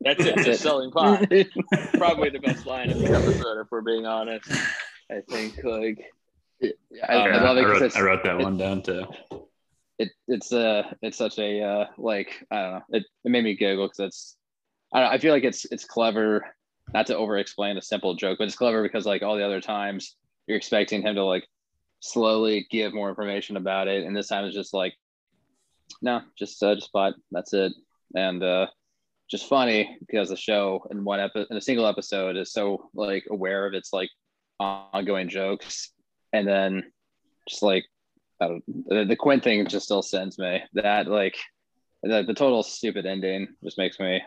That's 0.00 0.24
it. 0.24 0.42
Just 0.42 0.62
selling 0.62 0.90
pot. 0.90 1.30
Probably 1.98 2.30
the 2.30 2.38
best 2.38 2.66
line 2.66 2.90
of 2.90 2.98
the 2.98 3.12
episode, 3.12 3.60
if 3.60 3.66
we're 3.70 3.82
being 3.82 4.06
honest. 4.06 4.48
I 5.10 5.20
think 5.30 5.54
like 5.62 5.98
I, 6.62 6.68
Oh, 7.10 7.18
I 7.20 7.26
Yeah, 7.28 7.42
love 7.44 7.56
it 7.58 7.64
I, 7.64 7.72
'cause 7.72 7.80
wrote, 7.82 7.96
I 7.96 8.00
wrote 8.02 8.24
that 8.24 8.38
it- 8.40 8.42
one 8.42 8.56
down 8.56 8.82
too. 8.82 9.04
it, 9.98 10.10
it's 10.28 10.52
uh 10.52 10.82
it's 11.02 11.16
such 11.18 11.38
a 11.38 11.62
uh 11.62 11.86
like 11.98 12.44
I 12.50 12.56
don't 12.62 12.72
know 12.72 12.82
it, 12.90 13.04
it 13.24 13.30
made 13.30 13.44
me 13.44 13.54
giggle 13.56 13.86
because 13.86 13.98
it's 14.00 14.36
I 14.92 15.00
don't 15.00 15.12
I 15.12 15.18
feel 15.18 15.32
like 15.32 15.44
it's 15.44 15.64
it's 15.70 15.84
clever 15.84 16.55
not 16.96 17.06
to 17.06 17.16
over 17.16 17.36
explain 17.36 17.76
a 17.76 17.82
simple 17.82 18.14
joke 18.14 18.38
but 18.38 18.44
it's 18.44 18.56
clever 18.56 18.82
because 18.82 19.04
like 19.04 19.22
all 19.22 19.36
the 19.36 19.44
other 19.44 19.60
times 19.60 20.16
you're 20.46 20.56
expecting 20.56 21.02
him 21.02 21.14
to 21.14 21.22
like 21.22 21.46
slowly 22.00 22.66
give 22.70 22.94
more 22.94 23.10
information 23.10 23.58
about 23.58 23.86
it 23.86 24.06
and 24.06 24.16
this 24.16 24.28
time 24.28 24.46
it's 24.46 24.56
just 24.56 24.72
like 24.72 24.94
no 26.00 26.22
just 26.38 26.62
uh, 26.62 26.74
just 26.74 26.90
bought 26.92 27.12
that's 27.30 27.52
it. 27.52 27.70
And 28.14 28.42
uh 28.42 28.68
just 29.30 29.46
funny 29.46 29.98
because 30.06 30.30
the 30.30 30.36
show 30.36 30.86
in 30.90 31.04
one 31.04 31.20
episode 31.20 31.48
in 31.50 31.58
a 31.58 31.60
single 31.60 31.86
episode 31.86 32.34
is 32.34 32.50
so 32.50 32.88
like 32.94 33.24
aware 33.30 33.66
of 33.66 33.74
its 33.74 33.92
like 33.92 34.08
ongoing 34.58 35.28
jokes 35.28 35.92
and 36.32 36.48
then 36.48 36.82
just 37.46 37.62
like 37.62 37.84
I 38.40 38.48
don't, 38.48 38.64
the, 38.88 39.04
the 39.04 39.16
Quinn 39.16 39.40
thing 39.42 39.66
just 39.66 39.84
still 39.84 40.02
sends 40.02 40.38
me 40.38 40.62
that 40.72 41.08
like 41.08 41.36
the, 42.02 42.22
the 42.26 42.34
total 42.34 42.62
stupid 42.62 43.06
ending 43.06 43.48
just 43.64 43.78
makes 43.78 43.98
me 43.98 44.22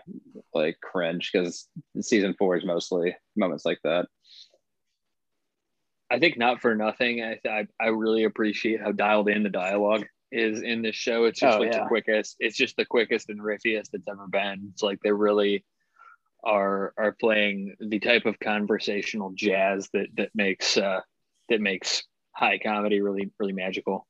like 0.53 0.79
cringe 0.81 1.31
because 1.31 1.67
season 2.01 2.35
four 2.37 2.57
is 2.57 2.65
mostly 2.65 3.15
moments 3.35 3.65
like 3.65 3.79
that. 3.83 4.07
I 6.11 6.19
think 6.19 6.37
not 6.37 6.61
for 6.61 6.75
nothing. 6.75 7.23
I, 7.23 7.39
I 7.47 7.67
I 7.79 7.87
really 7.87 8.23
appreciate 8.23 8.81
how 8.81 8.91
dialed 8.91 9.29
in 9.29 9.43
the 9.43 9.49
dialogue 9.49 10.05
is 10.31 10.61
in 10.61 10.81
this 10.81 10.95
show. 10.95 11.25
It's 11.25 11.39
just 11.39 11.57
Oh, 11.57 11.61
like 11.61 11.71
yeah. 11.71 11.83
the 11.83 11.87
quickest. 11.87 12.35
It's 12.39 12.57
just 12.57 12.75
the 12.77 12.85
quickest 12.85 13.29
and 13.29 13.39
riffiest 13.39 13.89
it's 13.93 14.07
ever 14.09 14.27
been. 14.27 14.69
It's 14.71 14.81
like 14.81 14.99
they 15.01 15.11
really 15.11 15.63
are 16.43 16.93
are 16.97 17.15
playing 17.19 17.75
the 17.79 17.99
type 17.99 18.25
of 18.25 18.39
conversational 18.39 19.31
jazz 19.35 19.89
that 19.93 20.07
that 20.17 20.29
makes 20.33 20.77
uh 20.77 21.01
that 21.49 21.61
makes 21.61 22.03
high 22.31 22.57
comedy 22.57 23.01
really 23.01 23.29
really 23.39 23.53
magical. 23.53 24.07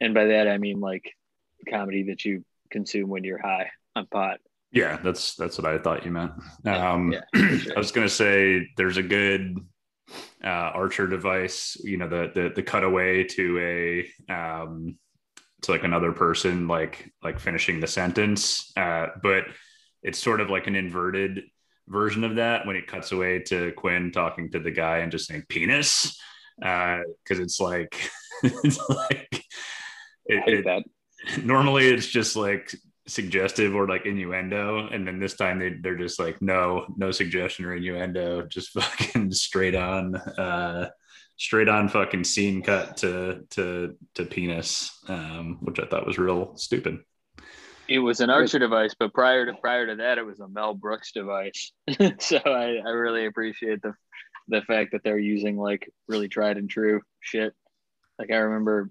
And 0.00 0.12
by 0.12 0.26
that 0.26 0.48
I 0.48 0.58
mean 0.58 0.80
like 0.80 1.12
comedy 1.70 2.04
that 2.04 2.24
you 2.24 2.44
consume 2.70 3.08
when 3.08 3.24
you're 3.24 3.40
high 3.40 3.70
on 3.96 4.06
pot. 4.06 4.38
Yeah, 4.72 4.98
that's 5.02 5.34
that's 5.34 5.56
what 5.58 5.66
I 5.66 5.78
thought 5.78 6.04
you 6.04 6.10
meant. 6.10 6.32
Um, 6.66 7.12
yeah, 7.12 7.22
sure. 7.58 7.72
I 7.74 7.78
was 7.78 7.90
gonna 7.92 8.08
say 8.08 8.68
there's 8.76 8.98
a 8.98 9.02
good 9.02 9.56
uh, 10.44 10.46
Archer 10.48 11.06
device. 11.06 11.76
You 11.82 11.96
know, 11.96 12.08
the 12.08 12.30
the 12.34 12.52
the 12.54 12.62
cutaway 12.62 13.24
to 13.24 14.06
a 14.28 14.32
um, 14.32 14.98
to 15.62 15.72
like 15.72 15.84
another 15.84 16.12
person, 16.12 16.68
like 16.68 17.10
like 17.22 17.38
finishing 17.40 17.80
the 17.80 17.86
sentence, 17.86 18.70
uh, 18.76 19.06
but 19.22 19.44
it's 20.02 20.18
sort 20.18 20.40
of 20.40 20.50
like 20.50 20.66
an 20.66 20.76
inverted 20.76 21.44
version 21.88 22.22
of 22.22 22.36
that 22.36 22.66
when 22.66 22.76
it 22.76 22.86
cuts 22.86 23.12
away 23.12 23.38
to 23.40 23.72
Quinn 23.72 24.12
talking 24.12 24.50
to 24.50 24.58
the 24.60 24.70
guy 24.70 24.98
and 24.98 25.10
just 25.10 25.26
saying 25.28 25.44
penis, 25.48 26.20
because 26.58 27.38
it's 27.38 27.58
like 27.58 27.98
it's 28.42 28.78
like 28.90 29.44
I 30.30 30.34
it, 30.46 30.48
it- 30.48 30.64
that. 30.66 30.82
normally 31.44 31.86
it's 31.88 32.06
just 32.06 32.36
like 32.36 32.74
suggestive 33.06 33.74
or 33.74 33.88
like 33.88 34.04
innuendo 34.06 34.88
and 34.88 35.06
then 35.06 35.18
this 35.18 35.34
time 35.34 35.58
they, 35.58 35.70
they're 35.80 35.96
just 35.96 36.18
like 36.20 36.40
no 36.42 36.86
no 36.96 37.10
suggestion 37.10 37.64
or 37.64 37.74
innuendo 37.74 38.42
just 38.42 38.70
fucking 38.72 39.32
straight 39.32 39.74
on 39.74 40.14
uh 40.16 40.88
straight 41.36 41.68
on 41.68 41.88
fucking 41.88 42.24
scene 42.24 42.62
cut 42.62 42.96
to 42.98 43.44
to 43.50 43.96
to 44.14 44.24
penis 44.26 44.98
um 45.08 45.58
which 45.62 45.80
i 45.80 45.86
thought 45.86 46.06
was 46.06 46.18
real 46.18 46.56
stupid 46.56 46.98
It 47.88 48.00
was 48.00 48.20
an 48.20 48.30
Archer 48.30 48.58
device, 48.58 48.94
but 48.98 49.14
prior 49.14 49.46
to 49.46 49.54
prior 49.54 49.86
to 49.86 49.96
that, 49.96 50.18
it 50.18 50.26
was 50.26 50.40
a 50.40 50.48
Mel 50.48 50.74
Brooks 50.74 51.12
device. 51.12 51.72
so 52.18 52.38
I, 52.44 52.76
I 52.86 52.90
really 52.90 53.26
appreciate 53.26 53.80
the 53.82 53.94
the 54.48 54.62
fact 54.62 54.92
that 54.92 55.02
they're 55.04 55.18
using 55.18 55.56
like 55.56 55.90
really 56.06 56.28
tried 56.28 56.58
and 56.58 56.68
true 56.68 57.00
shit. 57.20 57.54
Like 58.18 58.30
I 58.30 58.36
remember 58.36 58.90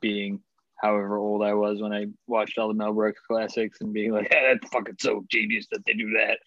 being 0.00 0.40
however 0.80 1.16
old 1.16 1.42
I 1.42 1.54
was 1.54 1.80
when 1.80 1.92
I 1.92 2.06
watched 2.26 2.58
all 2.58 2.68
the 2.68 2.74
Mel 2.74 2.92
Brooks 2.92 3.20
classics 3.26 3.80
and 3.80 3.92
being 3.92 4.12
like, 4.12 4.28
yeah, 4.30 4.54
that's 4.54 4.70
fucking 4.72 4.96
so 5.00 5.24
genius 5.30 5.66
that 5.72 5.84
they 5.86 5.94
do 5.94 6.10
that. 6.10 6.38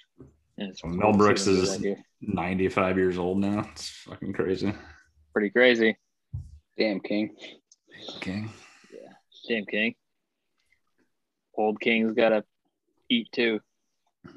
And 0.58 0.70
it's 0.70 0.84
Mel 0.84 1.14
cool 1.14 1.14
to 1.14 1.38
see 1.38 1.56
Brooks 1.56 1.80
is- 1.82 1.98
95 2.22 2.98
years 2.98 3.18
old 3.18 3.38
now 3.38 3.66
it's 3.72 3.90
fucking 3.90 4.34
crazy 4.34 4.74
pretty 5.40 5.52
crazy. 5.52 5.98
Damn 6.78 7.00
King. 7.00 7.36
King. 8.20 8.52
Yeah. 8.92 9.10
Damn 9.48 9.66
King. 9.66 9.96
Old 11.56 11.80
King's 11.80 12.14
gotta 12.14 12.44
eat 13.10 13.30
too. 13.32 13.60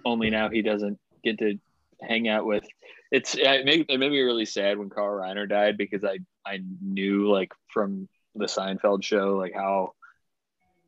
Only 0.04 0.30
now 0.30 0.48
he 0.48 0.62
doesn't 0.62 0.98
get 1.24 1.38
to 1.38 1.58
hang 2.00 2.28
out 2.28 2.46
with. 2.46 2.64
It's 3.10 3.34
it 3.34 3.64
made, 3.64 3.86
it 3.88 3.98
made 3.98 4.10
me 4.10 4.20
really 4.20 4.44
sad 4.44 4.78
when 4.78 4.90
Carl 4.90 5.20
Reiner 5.20 5.48
died 5.48 5.76
because 5.76 6.04
I 6.04 6.18
I 6.46 6.60
knew 6.80 7.30
like 7.30 7.52
from 7.68 8.08
the 8.34 8.46
Seinfeld 8.46 9.02
show 9.02 9.36
like 9.36 9.54
how 9.54 9.92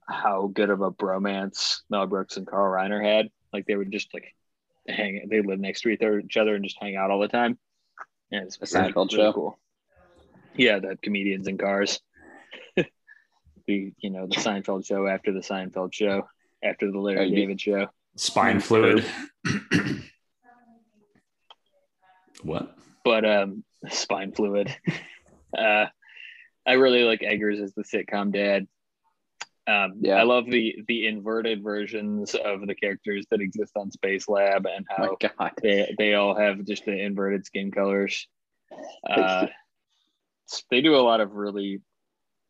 how 0.09 0.49
good 0.53 0.71
of 0.71 0.81
a 0.83 0.91
bromance 0.91 1.81
Mel 1.91 2.07
Brooks 2.07 2.37
and 2.37 2.47
Carl 2.47 2.73
Reiner 2.73 3.03
had. 3.05 3.31
Like 3.53 3.67
they 3.67 3.77
would 3.77 3.91
just 3.93 4.13
like 4.15 4.35
hang. 4.89 5.27
They 5.31 5.41
lived 5.41 5.61
next 5.63 5.83
to 5.83 5.89
each 5.91 6.37
other 6.37 6.55
and 6.55 6.65
just 6.65 6.77
hang 6.81 6.97
out 6.97 7.11
all 7.11 7.21
the 7.21 7.29
time. 7.29 7.59
Yeah, 8.31 8.43
it's 8.43 8.57
The 8.57 8.67
really- 8.79 8.93
Seinfeld 8.93 9.13
really 9.13 9.25
show? 9.25 9.33
Cool. 9.33 9.59
Yeah, 10.57 10.79
the 10.79 10.97
comedians 11.03 11.47
in 11.49 11.59
cars. 11.59 12.01
the 12.77 12.87
you 13.99 14.11
know 14.11 14.27
the 14.27 14.37
Seinfeld 14.37 14.87
show 14.87 15.07
after 15.07 15.33
the 15.33 15.41
Seinfeld 15.41 15.93
show 15.95 16.29
after 16.63 16.91
the 16.91 16.99
Larry 16.99 17.19
Oh, 17.21 17.23
you- 17.23 17.37
David 17.37 17.61
show. 17.61 17.89
spine 18.17 18.61
fluid 18.61 19.05
what 22.43 22.77
but 23.05 23.25
um 23.25 23.65
spine 23.91 24.33
fluid 24.33 24.75
uh 25.59 25.87
i 26.67 26.73
really 26.73 27.05
like 27.05 27.23
eggers 27.23 27.61
as 27.61 27.73
the 27.75 27.83
sitcom 27.85 28.33
dad. 28.33 28.67
Um 29.67 29.95
Yeah. 30.01 30.17
i 30.17 30.23
love 30.23 30.47
the 30.47 30.77
the 30.89 31.07
inverted 31.07 31.63
versions 31.63 32.35
of 32.35 32.67
the 32.67 32.75
characters 32.75 33.27
that 33.31 33.41
exist 33.41 33.73
on 33.77 33.91
space 33.91 34.29
lab 34.29 34.67
and 34.67 34.87
Oh 34.99 35.17
how 35.21 35.29
God. 35.39 35.53
they 35.63 35.95
they 35.99 36.15
all 36.15 36.35
have 36.35 36.65
just 36.65 36.85
the 36.85 36.93
inverted 36.99 37.47
skin 37.47 37.71
colors. 37.71 38.27
Uh 39.09 39.47
they 40.71 40.83
do 40.83 40.95
a 40.97 41.01
lot 41.01 41.21
of 41.21 41.33
really 41.33 41.81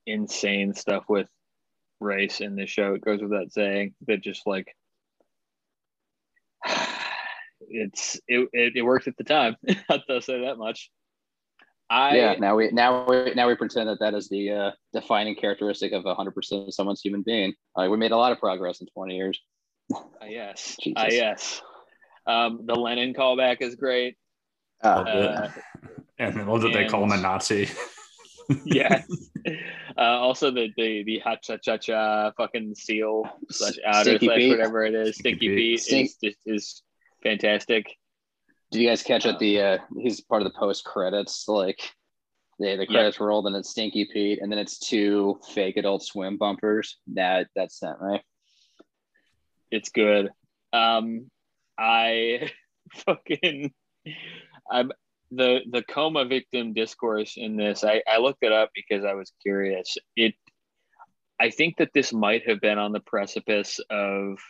insane 0.06 0.74
stuff 0.74 1.04
with 1.08 1.28
race 2.00 2.40
in 2.40 2.56
this 2.56 2.68
show. 2.68 2.94
It 2.94 3.04
goes 3.04 3.22
without 3.22 3.52
saying 3.52 3.94
that 4.08 4.20
just 4.20 4.46
like 4.46 4.74
it's 7.68 8.20
it, 8.26 8.48
it, 8.52 8.72
it 8.76 8.82
worked 8.82 9.06
at 9.08 9.16
the 9.16 9.24
time. 9.24 9.56
I'll 9.88 10.20
say 10.20 10.40
that 10.42 10.58
much 10.58 10.90
i 11.94 12.16
yeah. 12.16 12.34
Now 12.38 12.56
we 12.56 12.70
now 12.72 13.06
we 13.08 13.32
now 13.34 13.46
we 13.46 13.54
pretend 13.54 13.88
that 13.88 14.00
that 14.00 14.14
is 14.14 14.28
the 14.28 14.50
uh, 14.50 14.70
defining 14.92 15.36
characteristic 15.36 15.92
of 15.92 16.04
hundred 16.04 16.34
percent 16.34 16.66
of 16.68 16.74
someone's 16.74 17.00
human 17.00 17.22
being. 17.22 17.54
Uh, 17.76 17.86
we 17.90 17.96
made 17.96 18.10
a 18.10 18.16
lot 18.16 18.32
of 18.32 18.38
progress 18.38 18.80
in 18.80 18.88
twenty 18.88 19.16
years. 19.16 19.40
uh, 19.94 19.98
yes 20.26 20.76
Jesus. 20.82 21.02
uh, 21.02 21.08
yes 21.10 21.62
um 22.26 22.62
the 22.66 22.74
Lenin 22.74 23.14
callback 23.14 23.58
is 23.60 23.74
great 23.76 24.16
Uh, 24.82 24.88
uh, 24.88 25.48
and 26.18 26.34
then 26.36 26.46
what 26.46 26.62
did 26.62 26.72
they 26.74 26.86
call 26.88 27.04
him 27.04 27.12
a 27.12 27.16
nazi 27.16 27.68
yes 28.64 29.06
uh, 29.96 30.00
also 30.00 30.50
the 30.50 30.72
the 30.76 31.04
the 31.04 31.18
ha 31.20 31.36
cha 31.36 31.56
cha 31.58 31.76
cha 31.76 32.32
fucking 32.36 32.74
seal 32.74 33.22
slash 33.50 33.76
outer 33.86 34.16
Stinky 34.18 34.26
slash 34.26 34.48
whatever 34.48 34.84
it 34.84 34.94
is 34.94 35.16
Stinky 35.16 35.46
stinky 35.46 35.48
Pete. 35.48 35.56
pete 35.56 35.80
Stink- 35.80 36.06
is 36.10 36.16
just 36.24 36.38
is 36.46 36.82
fantastic 37.22 37.84
Did 38.74 38.82
you 38.82 38.88
guys 38.88 39.04
catch 39.04 39.24
at 39.24 39.38
the? 39.38 39.60
uh 39.60 39.78
He's 39.96 40.20
part 40.20 40.42
of 40.42 40.52
the 40.52 40.58
post 40.58 40.84
credits. 40.84 41.46
Like, 41.46 41.78
the 42.58 42.74
the 42.74 42.88
credits 42.88 43.20
rolled 43.20 43.46
and 43.46 43.54
it's 43.54 43.70
Stinky 43.70 44.08
Pete, 44.12 44.40
and 44.42 44.50
then 44.50 44.58
it's 44.58 44.80
two 44.80 45.38
fake 45.54 45.76
Adult 45.76 46.02
Swim 46.02 46.36
bumpers. 46.36 46.98
That 47.12 47.46
that 47.54 47.70
sent 47.70 48.02
me. 48.02 48.20
it's 49.70 49.90
good. 49.90 50.30
Um, 50.72 51.30
I 51.78 52.50
fucking 53.06 53.72
I'm 54.68 54.90
the 55.30 55.60
the 55.70 55.84
coma 55.84 56.24
victim 56.24 56.72
discourse 56.72 57.34
in 57.36 57.54
this. 57.56 57.84
I 57.84 58.02
I 58.08 58.18
looked 58.18 58.42
it 58.42 58.50
up 58.50 58.70
because 58.74 59.04
I 59.04 59.14
was 59.14 59.30
curious. 59.40 59.96
It 60.16 60.34
I 61.38 61.50
think 61.50 61.76
that 61.76 61.90
this 61.94 62.12
might 62.12 62.48
have 62.48 62.60
been 62.60 62.78
on 62.78 62.90
the 62.90 62.98
precipice 62.98 63.78
of. 63.88 64.40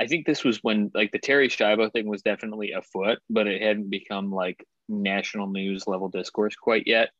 I 0.00 0.06
think 0.06 0.26
this 0.26 0.44
was 0.44 0.58
when 0.62 0.90
like 0.94 1.12
the 1.12 1.18
Terri 1.18 1.46
Schiavo 1.46 1.92
thing 1.92 2.08
was 2.08 2.22
definitely 2.22 2.72
afoot, 2.72 3.18
but 3.28 3.46
it 3.46 3.62
hadn't 3.62 3.90
become 3.90 4.30
like 4.30 4.64
national 4.88 5.48
news 5.48 5.86
level 5.86 6.08
discourse 6.08 6.54
quite 6.54 6.84
yet. 6.86 7.10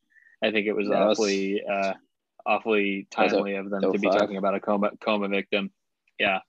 I 0.43 0.53
think 0.53 0.67
it 0.67 0.75
was 0.75 0.89
Yeah, 0.89 1.05
awfully 1.05 1.63
uh, 1.71 1.95
awfully 2.47 3.07
timely 3.11 3.57
of 3.57 3.71
them 3.71 3.93
to 3.93 3.99
be 3.99 4.09
talking 4.09 4.37
about 4.37 4.55
a 4.55 4.61
coma 4.61 4.91
coma 5.01 5.29
victim. 5.29 5.71
Yeah. 6.19 6.41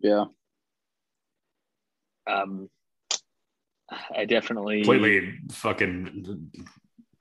Yeah. 0.00 0.24
um 2.26 2.68
i 4.16 4.24
definitely 4.24 4.78
completely 4.78 5.38
fucking 5.50 6.50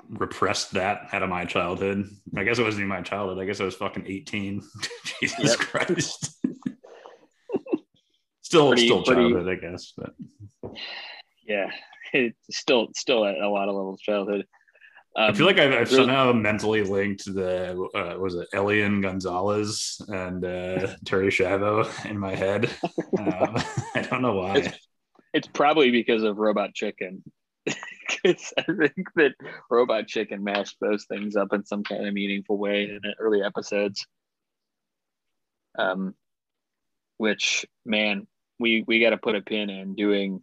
repressed 0.10 0.74
that 0.74 1.08
out 1.12 1.24
of 1.24 1.30
my 1.30 1.46
childhood. 1.46 2.08
I 2.36 2.44
guess 2.44 2.60
it 2.60 2.64
wasn't 2.64 2.82
even 2.82 2.90
my 2.90 3.02
childhood. 3.02 3.40
I 3.40 3.46
guess 3.46 3.60
I 3.60 3.66
was 3.66 3.76
fucking 3.76 4.06
18. 4.08 4.62
Jesus 5.20 5.40
Yep. 5.40 5.58
Christ. 5.60 6.38
still 8.54 8.68
Pretty- 8.70 8.86
still 8.88 9.04
pretty- 9.04 9.22
childhood, 9.30 9.50
I 9.50 9.56
guess. 9.62 9.94
But 9.98 10.14
yeah, 11.46 11.70
it's 12.14 12.38
still 12.58 12.90
still 12.96 13.26
at 13.26 13.38
a 13.38 13.50
lot 13.50 13.70
of 13.70 13.76
levels 13.76 14.02
childhood. 14.02 14.46
Um, 15.16 15.30
I 15.30 15.34
feel 15.34 15.46
like 15.46 15.60
I've, 15.60 15.72
I've 15.74 15.92
really- 15.92 16.06
somehow 16.06 16.32
mentally 16.34 16.84
linked 16.84 17.26
the 17.26 17.72
uh, 17.96 18.18
was 18.20 18.36
it 18.36 18.48
Elian 18.54 19.02
Gonzalez 19.02 20.02
and 20.08 20.44
uh, 20.44 20.88
Terri 21.06 21.28
Schiavo 21.30 22.06
in 22.10 22.18
my 22.18 22.36
head. 22.36 22.70
Um, 23.20 23.56
I 23.96 24.02
don't 24.10 24.22
know 24.22 24.34
why. 24.36 24.58
It's- 24.58 24.80
it's 25.36 25.48
probably 25.48 25.90
because 25.90 26.22
of 26.22 26.38
Robot 26.38 26.76
Chicken. 26.76 27.24
Because 27.66 28.54
I 28.58 28.64
think 28.64 29.08
that 29.16 29.32
Robot 29.72 30.06
Chicken 30.08 30.44
mashed 30.44 30.78
those 30.80 31.06
things 31.06 31.36
up 31.36 31.54
in 31.54 31.66
some 31.66 31.84
kind 31.84 32.06
of 32.08 32.14
meaningful 32.14 32.60
way 32.60 32.84
in 32.84 33.00
the 33.02 33.16
early 33.20 33.42
episodes. 33.42 34.06
Um, 35.78 36.14
which 37.18 37.66
man, 37.86 38.28
we 38.60 38.84
we 38.88 39.00
got 39.00 39.12
to 39.12 39.18
put 39.18 39.36
a 39.36 39.42
pin 39.42 39.70
in 39.70 39.96
doing 39.96 40.42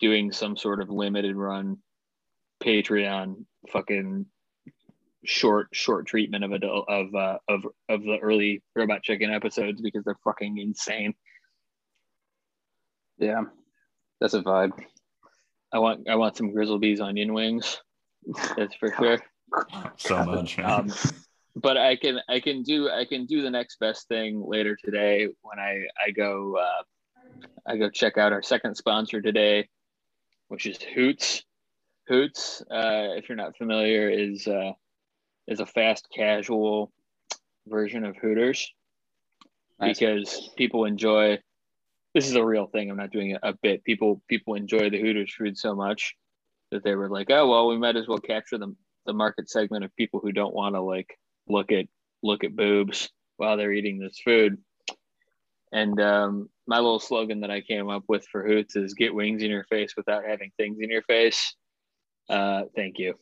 doing 0.00 0.32
some 0.32 0.56
sort 0.56 0.80
of 0.80 0.90
limited 0.90 1.36
run 1.36 1.78
Patreon 2.62 3.44
fucking 3.70 4.26
short 5.24 5.68
short 5.72 6.06
treatment 6.06 6.44
of 6.44 6.52
adult 6.52 6.88
of 6.88 7.14
uh, 7.14 7.38
of 7.48 7.66
of 7.88 8.02
the 8.02 8.18
early 8.22 8.62
Robot 8.74 9.02
Chicken 9.02 9.32
episodes 9.32 9.80
because 9.80 10.04
they're 10.04 10.18
fucking 10.24 10.58
insane. 10.58 11.14
Yeah, 13.18 13.44
that's 14.20 14.34
a 14.34 14.42
vibe. 14.42 14.72
I 15.72 15.78
want 15.78 16.08
I 16.08 16.16
want 16.16 16.36
some 16.36 16.52
Grizzlebees 16.52 17.00
onion 17.00 17.34
wings. 17.34 17.80
That's 18.56 18.74
for 18.76 18.92
sure. 18.98 19.18
so 19.96 20.24
much. 20.24 20.58
Um, 20.66 20.92
but 21.54 21.78
I 21.78 21.96
can 21.96 22.20
I 22.28 22.40
can 22.40 22.62
do 22.62 22.90
I 22.90 23.06
can 23.06 23.24
do 23.26 23.42
the 23.42 23.50
next 23.50 23.78
best 23.78 24.08
thing 24.08 24.44
later 24.46 24.76
today 24.82 25.28
when 25.42 25.58
I 25.58 25.84
I 26.04 26.10
go 26.10 26.56
uh, 26.56 26.82
I 27.66 27.76
go 27.76 27.90
check 27.90 28.16
out 28.18 28.32
our 28.32 28.42
second 28.42 28.76
sponsor 28.76 29.20
today, 29.20 29.68
which 30.48 30.66
is 30.66 30.80
Hoots. 30.82 31.42
Hoots, 32.08 32.62
uh, 32.70 33.16
if 33.16 33.28
you're 33.28 33.36
not 33.36 33.56
familiar, 33.56 34.08
is 34.08 34.46
uh, 34.46 34.72
is 35.46 35.60
a 35.60 35.66
fast 35.66 36.08
casual 36.14 36.92
version 37.66 38.04
of 38.04 38.16
Hooters 38.16 38.72
Nice. 39.80 39.98
because 39.98 40.50
people 40.56 40.84
enjoy. 40.84 41.38
This 42.14 42.28
is 42.28 42.36
a 42.36 42.44
real 42.44 42.66
thing. 42.66 42.90
I'm 42.90 42.96
not 42.96 43.10
doing 43.10 43.34
a, 43.34 43.50
a 43.50 43.52
bit. 43.54 43.84
People 43.84 44.22
people 44.28 44.54
enjoy 44.54 44.90
the 44.90 45.00
Hooters 45.00 45.34
food 45.34 45.58
so 45.58 45.74
much 45.74 46.14
that 46.70 46.84
they 46.84 46.94
were 46.94 47.08
like, 47.08 47.30
oh 47.30 47.48
well, 47.48 47.68
we 47.68 47.76
might 47.76 47.96
as 47.96 48.06
well 48.06 48.18
capture 48.18 48.58
the 48.58 48.74
the 49.06 49.12
market 49.12 49.48
segment 49.50 49.84
of 49.84 49.94
people 49.96 50.20
who 50.20 50.32
don't 50.32 50.54
want 50.54 50.74
to 50.74 50.80
like 50.80 51.18
look 51.48 51.72
at 51.72 51.86
look 52.22 52.44
at 52.44 52.56
boobs 52.56 53.10
while 53.36 53.56
they're 53.56 53.72
eating 53.72 53.98
this 53.98 54.18
food. 54.24 54.58
And 55.72 56.00
um, 56.00 56.48
my 56.66 56.76
little 56.76 57.00
slogan 57.00 57.40
that 57.40 57.50
I 57.50 57.60
came 57.60 57.88
up 57.88 58.04
with 58.08 58.26
for 58.30 58.46
Hoots 58.46 58.76
is 58.76 58.94
"Get 58.94 59.14
wings 59.14 59.42
in 59.42 59.50
your 59.50 59.64
face 59.64 59.94
without 59.96 60.24
having 60.24 60.50
things 60.56 60.78
in 60.80 60.90
your 60.90 61.02
face." 61.02 61.54
Uh, 62.28 62.62
thank 62.74 62.98
you. 62.98 63.14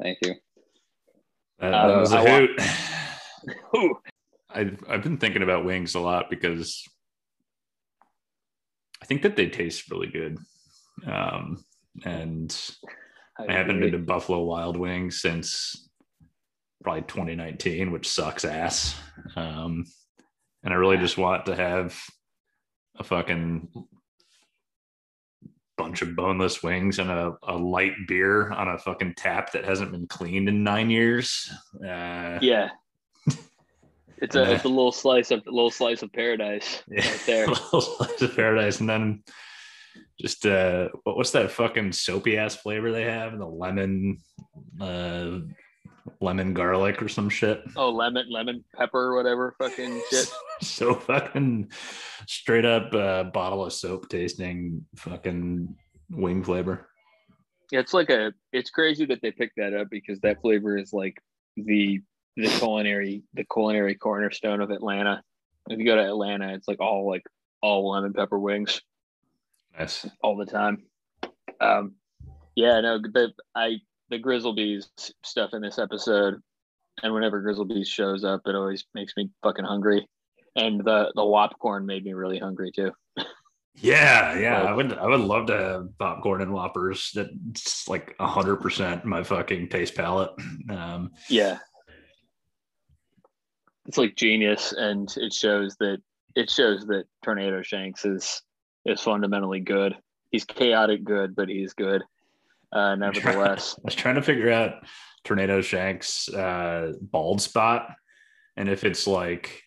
Thank 0.00 0.18
you. 0.22 0.34
That, 1.58 1.74
uh, 1.74 1.88
that 1.88 2.00
was 2.00 2.12
a 2.12 2.18
I 2.18 2.46
hoot. 3.72 3.96
I've 4.50 4.84
I've 4.88 5.02
been 5.02 5.18
thinking 5.18 5.42
about 5.42 5.64
wings 5.64 5.94
a 5.94 6.00
lot 6.00 6.30
because 6.30 6.82
I 9.02 9.06
think 9.06 9.22
that 9.22 9.36
they 9.36 9.48
taste 9.48 9.90
really 9.90 10.08
good. 10.08 10.38
Um, 11.06 11.64
and 12.04 12.54
I 13.48 13.52
haven't 13.52 13.80
been 13.80 13.92
to 13.92 13.98
Buffalo 13.98 14.42
Wild 14.42 14.76
Wings 14.76 15.20
since 15.20 15.88
probably 16.82 17.02
2019, 17.02 17.92
which 17.92 18.08
sucks 18.08 18.44
ass. 18.44 18.98
Um, 19.36 19.84
and 20.64 20.72
I 20.74 20.76
really 20.76 20.98
just 20.98 21.18
want 21.18 21.46
to 21.46 21.56
have 21.56 21.98
a 22.98 23.04
fucking 23.04 23.68
bunch 25.78 26.02
of 26.02 26.14
boneless 26.14 26.62
wings 26.62 26.98
and 26.98 27.10
a, 27.10 27.32
a 27.44 27.56
light 27.56 27.94
beer 28.06 28.50
on 28.50 28.68
a 28.68 28.78
fucking 28.78 29.14
tap 29.16 29.52
that 29.52 29.64
hasn't 29.64 29.92
been 29.92 30.06
cleaned 30.06 30.48
in 30.48 30.62
nine 30.62 30.90
years. 30.90 31.50
Uh, 31.82 32.38
Yeah. 32.40 32.68
It's 34.22 34.36
a, 34.36 34.52
it's 34.52 34.64
a 34.64 34.68
little 34.68 34.92
slice 34.92 35.30
of 35.30 35.40
little 35.46 35.70
slice 35.70 36.02
of 36.02 36.12
paradise 36.12 36.82
Yeah. 36.90 37.08
right 37.10 37.22
there. 37.26 37.46
little 37.46 37.80
slice 37.80 38.20
of 38.20 38.36
paradise, 38.36 38.80
and 38.80 38.86
then 38.90 39.22
just 40.20 40.44
uh, 40.44 40.90
what, 41.04 41.16
what's 41.16 41.30
that 41.30 41.50
fucking 41.50 41.92
soapy 41.92 42.36
ass 42.36 42.54
flavor 42.54 42.92
they 42.92 43.04
have? 43.04 43.38
The 43.38 43.46
lemon, 43.46 44.18
uh, 44.78 45.38
lemon 46.20 46.54
garlic 46.54 47.02
or 47.02 47.08
some 47.08 47.28
shit. 47.28 47.62
Oh, 47.76 47.90
lemon, 47.90 48.26
lemon 48.30 48.64
pepper, 48.74 49.14
whatever, 49.14 49.54
fucking 49.58 50.00
shit. 50.10 50.30
so 50.62 50.94
fucking 50.94 51.70
straight 52.26 52.64
up 52.64 52.92
uh, 52.94 53.24
bottle 53.24 53.64
of 53.64 53.72
soap 53.72 54.08
tasting 54.08 54.84
fucking 54.96 55.74
wing 56.10 56.42
flavor. 56.44 56.88
Yeah, 57.72 57.80
it's 57.80 57.94
like 57.94 58.10
a. 58.10 58.32
It's 58.52 58.70
crazy 58.70 59.04
that 59.06 59.20
they 59.22 59.30
picked 59.30 59.56
that 59.56 59.74
up 59.74 59.88
because 59.90 60.18
that 60.20 60.40
flavor 60.40 60.76
is 60.76 60.92
like 60.92 61.16
the 61.56 62.00
the 62.36 62.48
culinary 62.48 63.22
the 63.34 63.44
culinary 63.44 63.94
cornerstone 63.94 64.60
of 64.60 64.70
Atlanta. 64.70 65.22
If 65.68 65.78
you 65.78 65.84
go 65.84 65.94
to 65.96 66.02
Atlanta, 66.04 66.52
it's 66.54 66.66
like 66.66 66.80
all 66.80 67.08
like 67.08 67.22
all 67.62 67.90
lemon 67.90 68.12
pepper 68.12 68.38
wings 68.38 68.80
Nice. 69.78 70.04
all 70.22 70.36
the 70.36 70.46
time. 70.46 70.82
Um, 71.60 71.92
yeah, 72.56 72.80
no, 72.80 72.98
the 72.98 73.32
I 73.54 73.76
the 74.10 74.18
Grizzlebees 74.18 74.86
stuff 75.24 75.50
in 75.54 75.62
this 75.62 75.78
episode, 75.78 76.34
and 77.02 77.14
whenever 77.14 77.42
Grizzlebees 77.42 77.86
shows 77.86 78.24
up, 78.24 78.42
it 78.46 78.54
always 78.54 78.84
makes 78.94 79.14
me 79.16 79.30
fucking 79.42 79.64
hungry. 79.64 80.06
And 80.56 80.80
the 80.80 81.12
the 81.14 81.22
Wopcorn 81.22 81.84
made 81.84 82.04
me 82.04 82.12
really 82.12 82.38
hungry 82.38 82.72
too. 82.74 82.90
Yeah, 83.76 84.38
yeah. 84.38 84.62
I 84.62 84.72
would 84.72 84.92
I 84.92 85.06
would 85.06 85.20
love 85.20 85.46
to 85.46 85.56
have 85.56 85.98
popcorn 85.98 86.42
and 86.42 86.52
whoppers. 86.52 87.12
That's 87.14 87.88
like 87.88 88.16
hundred 88.18 88.56
percent 88.56 89.04
my 89.04 89.22
fucking 89.22 89.68
taste 89.68 89.94
palette. 89.94 90.32
Um, 90.68 91.12
Yeah. 91.28 91.58
It's 93.86 93.96
like 93.96 94.16
genius 94.16 94.72
and 94.76 95.12
it 95.16 95.32
shows 95.32 95.76
that 95.76 95.98
it 96.36 96.50
shows 96.50 96.86
that 96.86 97.04
Tornado 97.24 97.62
Shanks 97.62 98.04
is 98.04 98.42
is 98.84 99.00
fundamentally 99.00 99.60
good. 99.60 99.96
He's 100.30 100.44
chaotic 100.44 101.04
good, 101.04 101.34
but 101.34 101.48
he's 101.48 101.72
good. 101.72 102.02
Uh 102.72 102.94
nevertheless. 102.94 103.74
I 103.78 103.82
was 103.84 103.94
trying 103.94 104.16
to 104.16 104.22
figure 104.22 104.50
out 104.50 104.74
Tornado 105.24 105.60
Shank's 105.60 106.28
uh, 106.28 106.92
bald 107.00 107.40
spot, 107.40 107.90
and 108.56 108.68
if 108.68 108.84
it's 108.84 109.06
like, 109.06 109.62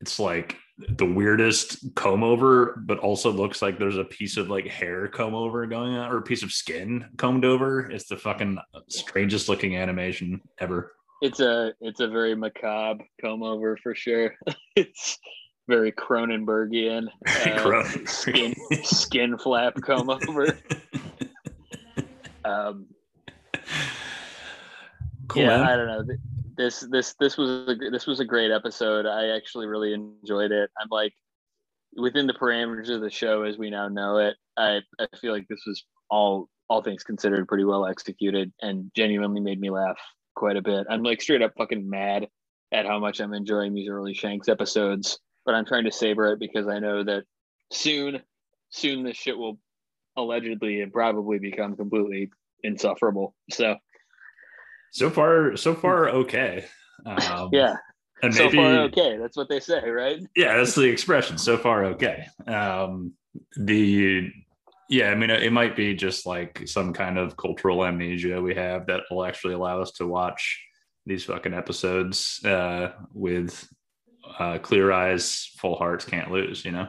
it's 0.00 0.18
like 0.18 0.56
the 0.78 1.06
weirdest 1.06 1.94
comb 1.94 2.22
over, 2.22 2.82
but 2.86 2.98
also 2.98 3.30
looks 3.30 3.62
like 3.62 3.78
there's 3.78 3.96
a 3.96 4.04
piece 4.04 4.36
of 4.36 4.50
like 4.50 4.66
hair 4.66 5.08
comb 5.08 5.34
over 5.34 5.66
going 5.66 5.94
on, 5.94 6.10
or 6.10 6.18
a 6.18 6.22
piece 6.22 6.42
of 6.42 6.52
skin 6.52 7.06
combed 7.16 7.44
over. 7.44 7.90
It's 7.90 8.08
the 8.08 8.16
fucking 8.16 8.58
strangest 8.88 9.48
looking 9.48 9.76
animation 9.76 10.40
ever. 10.58 10.92
it's 11.22 11.40
a 11.40 11.72
it's 11.80 12.00
a 12.00 12.08
very 12.08 12.34
macabre 12.34 13.04
comb 13.20 13.42
over 13.42 13.76
for 13.82 13.94
sure. 13.94 14.34
it's 14.76 15.18
very 15.68 15.92
Cronenbergian. 15.92 17.08
uh, 17.26 18.06
skin 18.06 18.54
skin 18.82 19.38
flap 19.38 19.74
comb 19.82 20.10
over. 20.10 20.58
Um 22.46 22.86
cool, 25.28 25.42
yeah, 25.42 25.48
man. 25.48 25.62
I 25.62 25.76
don't 25.76 25.86
know. 25.86 26.16
This 26.56 26.80
this 26.90 27.14
this 27.18 27.36
was 27.36 27.68
a 27.68 27.76
this 27.90 28.06
was 28.06 28.20
a 28.20 28.24
great 28.24 28.50
episode. 28.50 29.06
I 29.06 29.36
actually 29.36 29.66
really 29.66 29.92
enjoyed 29.92 30.52
it. 30.52 30.70
I'm 30.80 30.88
like 30.90 31.12
within 31.96 32.26
the 32.26 32.34
parameters 32.34 32.90
of 32.90 33.00
the 33.00 33.10
show 33.10 33.42
as 33.42 33.58
we 33.58 33.70
now 33.70 33.88
know 33.88 34.18
it. 34.18 34.36
I 34.56 34.80
I 34.98 35.06
feel 35.20 35.32
like 35.32 35.46
this 35.48 35.62
was 35.66 35.84
all 36.10 36.48
all 36.68 36.82
things 36.82 37.02
considered 37.02 37.48
pretty 37.48 37.64
well 37.64 37.86
executed 37.86 38.52
and 38.60 38.90
genuinely 38.94 39.40
made 39.40 39.60
me 39.60 39.70
laugh 39.70 39.98
quite 40.34 40.56
a 40.56 40.62
bit. 40.62 40.86
I'm 40.90 41.02
like 41.02 41.22
straight 41.22 41.42
up 41.42 41.52
fucking 41.56 41.88
mad 41.88 42.28
at 42.72 42.86
how 42.86 42.98
much 42.98 43.20
I'm 43.20 43.34
enjoying 43.34 43.74
these 43.74 43.88
early 43.88 44.14
Shanks 44.14 44.48
episodes, 44.48 45.18
but 45.44 45.54
I'm 45.54 45.64
trying 45.64 45.84
to 45.84 45.92
savor 45.92 46.32
it 46.32 46.40
because 46.40 46.66
I 46.68 46.78
know 46.78 47.04
that 47.04 47.24
soon 47.72 48.20
soon 48.70 49.04
this 49.04 49.16
shit 49.16 49.38
will 49.38 49.58
allegedly 50.16 50.80
and 50.80 50.92
probably 50.92 51.38
become 51.38 51.76
completely 51.76 52.30
insufferable. 52.62 53.34
So 53.50 53.76
so 54.92 55.10
far, 55.10 55.56
so 55.56 55.74
far, 55.74 56.08
okay. 56.08 56.64
Um, 57.04 57.50
yeah. 57.52 57.76
and 58.22 58.34
so 58.34 58.44
maybe 58.44 58.56
far 58.56 58.78
okay 58.84 59.18
that's 59.18 59.36
what 59.36 59.48
they 59.48 59.60
say 59.60 59.88
right 59.88 60.20
yeah 60.34 60.56
that's 60.56 60.74
the 60.74 60.82
expression 60.82 61.36
so 61.36 61.56
far 61.58 61.84
okay 61.84 62.26
um 62.46 63.12
the 63.58 64.30
yeah 64.88 65.10
i 65.10 65.14
mean 65.14 65.30
it 65.30 65.52
might 65.52 65.76
be 65.76 65.94
just 65.94 66.24
like 66.24 66.62
some 66.66 66.92
kind 66.92 67.18
of 67.18 67.36
cultural 67.36 67.84
amnesia 67.84 68.40
we 68.40 68.54
have 68.54 68.86
that 68.86 69.02
will 69.10 69.24
actually 69.24 69.54
allow 69.54 69.80
us 69.80 69.92
to 69.92 70.06
watch 70.06 70.58
these 71.04 71.24
fucking 71.24 71.52
episodes 71.52 72.40
uh 72.44 72.92
with 73.12 73.68
uh 74.38 74.58
clear 74.58 74.90
eyes 74.92 75.50
full 75.58 75.76
hearts 75.76 76.04
can't 76.04 76.30
lose 76.30 76.64
you 76.64 76.72
know 76.72 76.88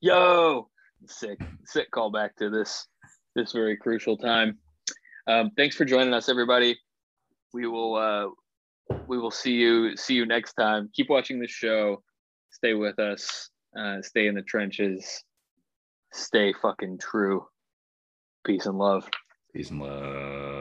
yo 0.00 0.68
sick 1.06 1.40
sick 1.64 1.88
callback 1.92 2.30
to 2.38 2.50
this 2.50 2.86
this 3.34 3.52
very 3.52 3.76
crucial 3.76 4.16
time 4.16 4.58
um 5.26 5.50
thanks 5.56 5.76
for 5.76 5.84
joining 5.84 6.14
us 6.14 6.28
everybody 6.28 6.78
we 7.52 7.66
will 7.66 7.94
uh 7.94 8.26
we 9.06 9.18
will 9.18 9.30
see 9.30 9.52
you 9.52 9.96
see 9.96 10.14
you 10.14 10.26
next 10.26 10.54
time 10.54 10.88
keep 10.94 11.08
watching 11.08 11.40
the 11.40 11.48
show 11.48 12.02
Stay 12.54 12.74
with 12.74 13.00
us. 13.00 13.50
Uh, 13.76 14.00
stay 14.00 14.28
in 14.28 14.36
the 14.36 14.42
trenches. 14.42 15.24
Stay 16.12 16.52
fucking 16.62 16.98
true. 16.98 17.44
Peace 18.46 18.66
and 18.66 18.78
love. 18.78 19.08
Peace 19.52 19.70
and 19.70 19.80
love. 19.80 20.53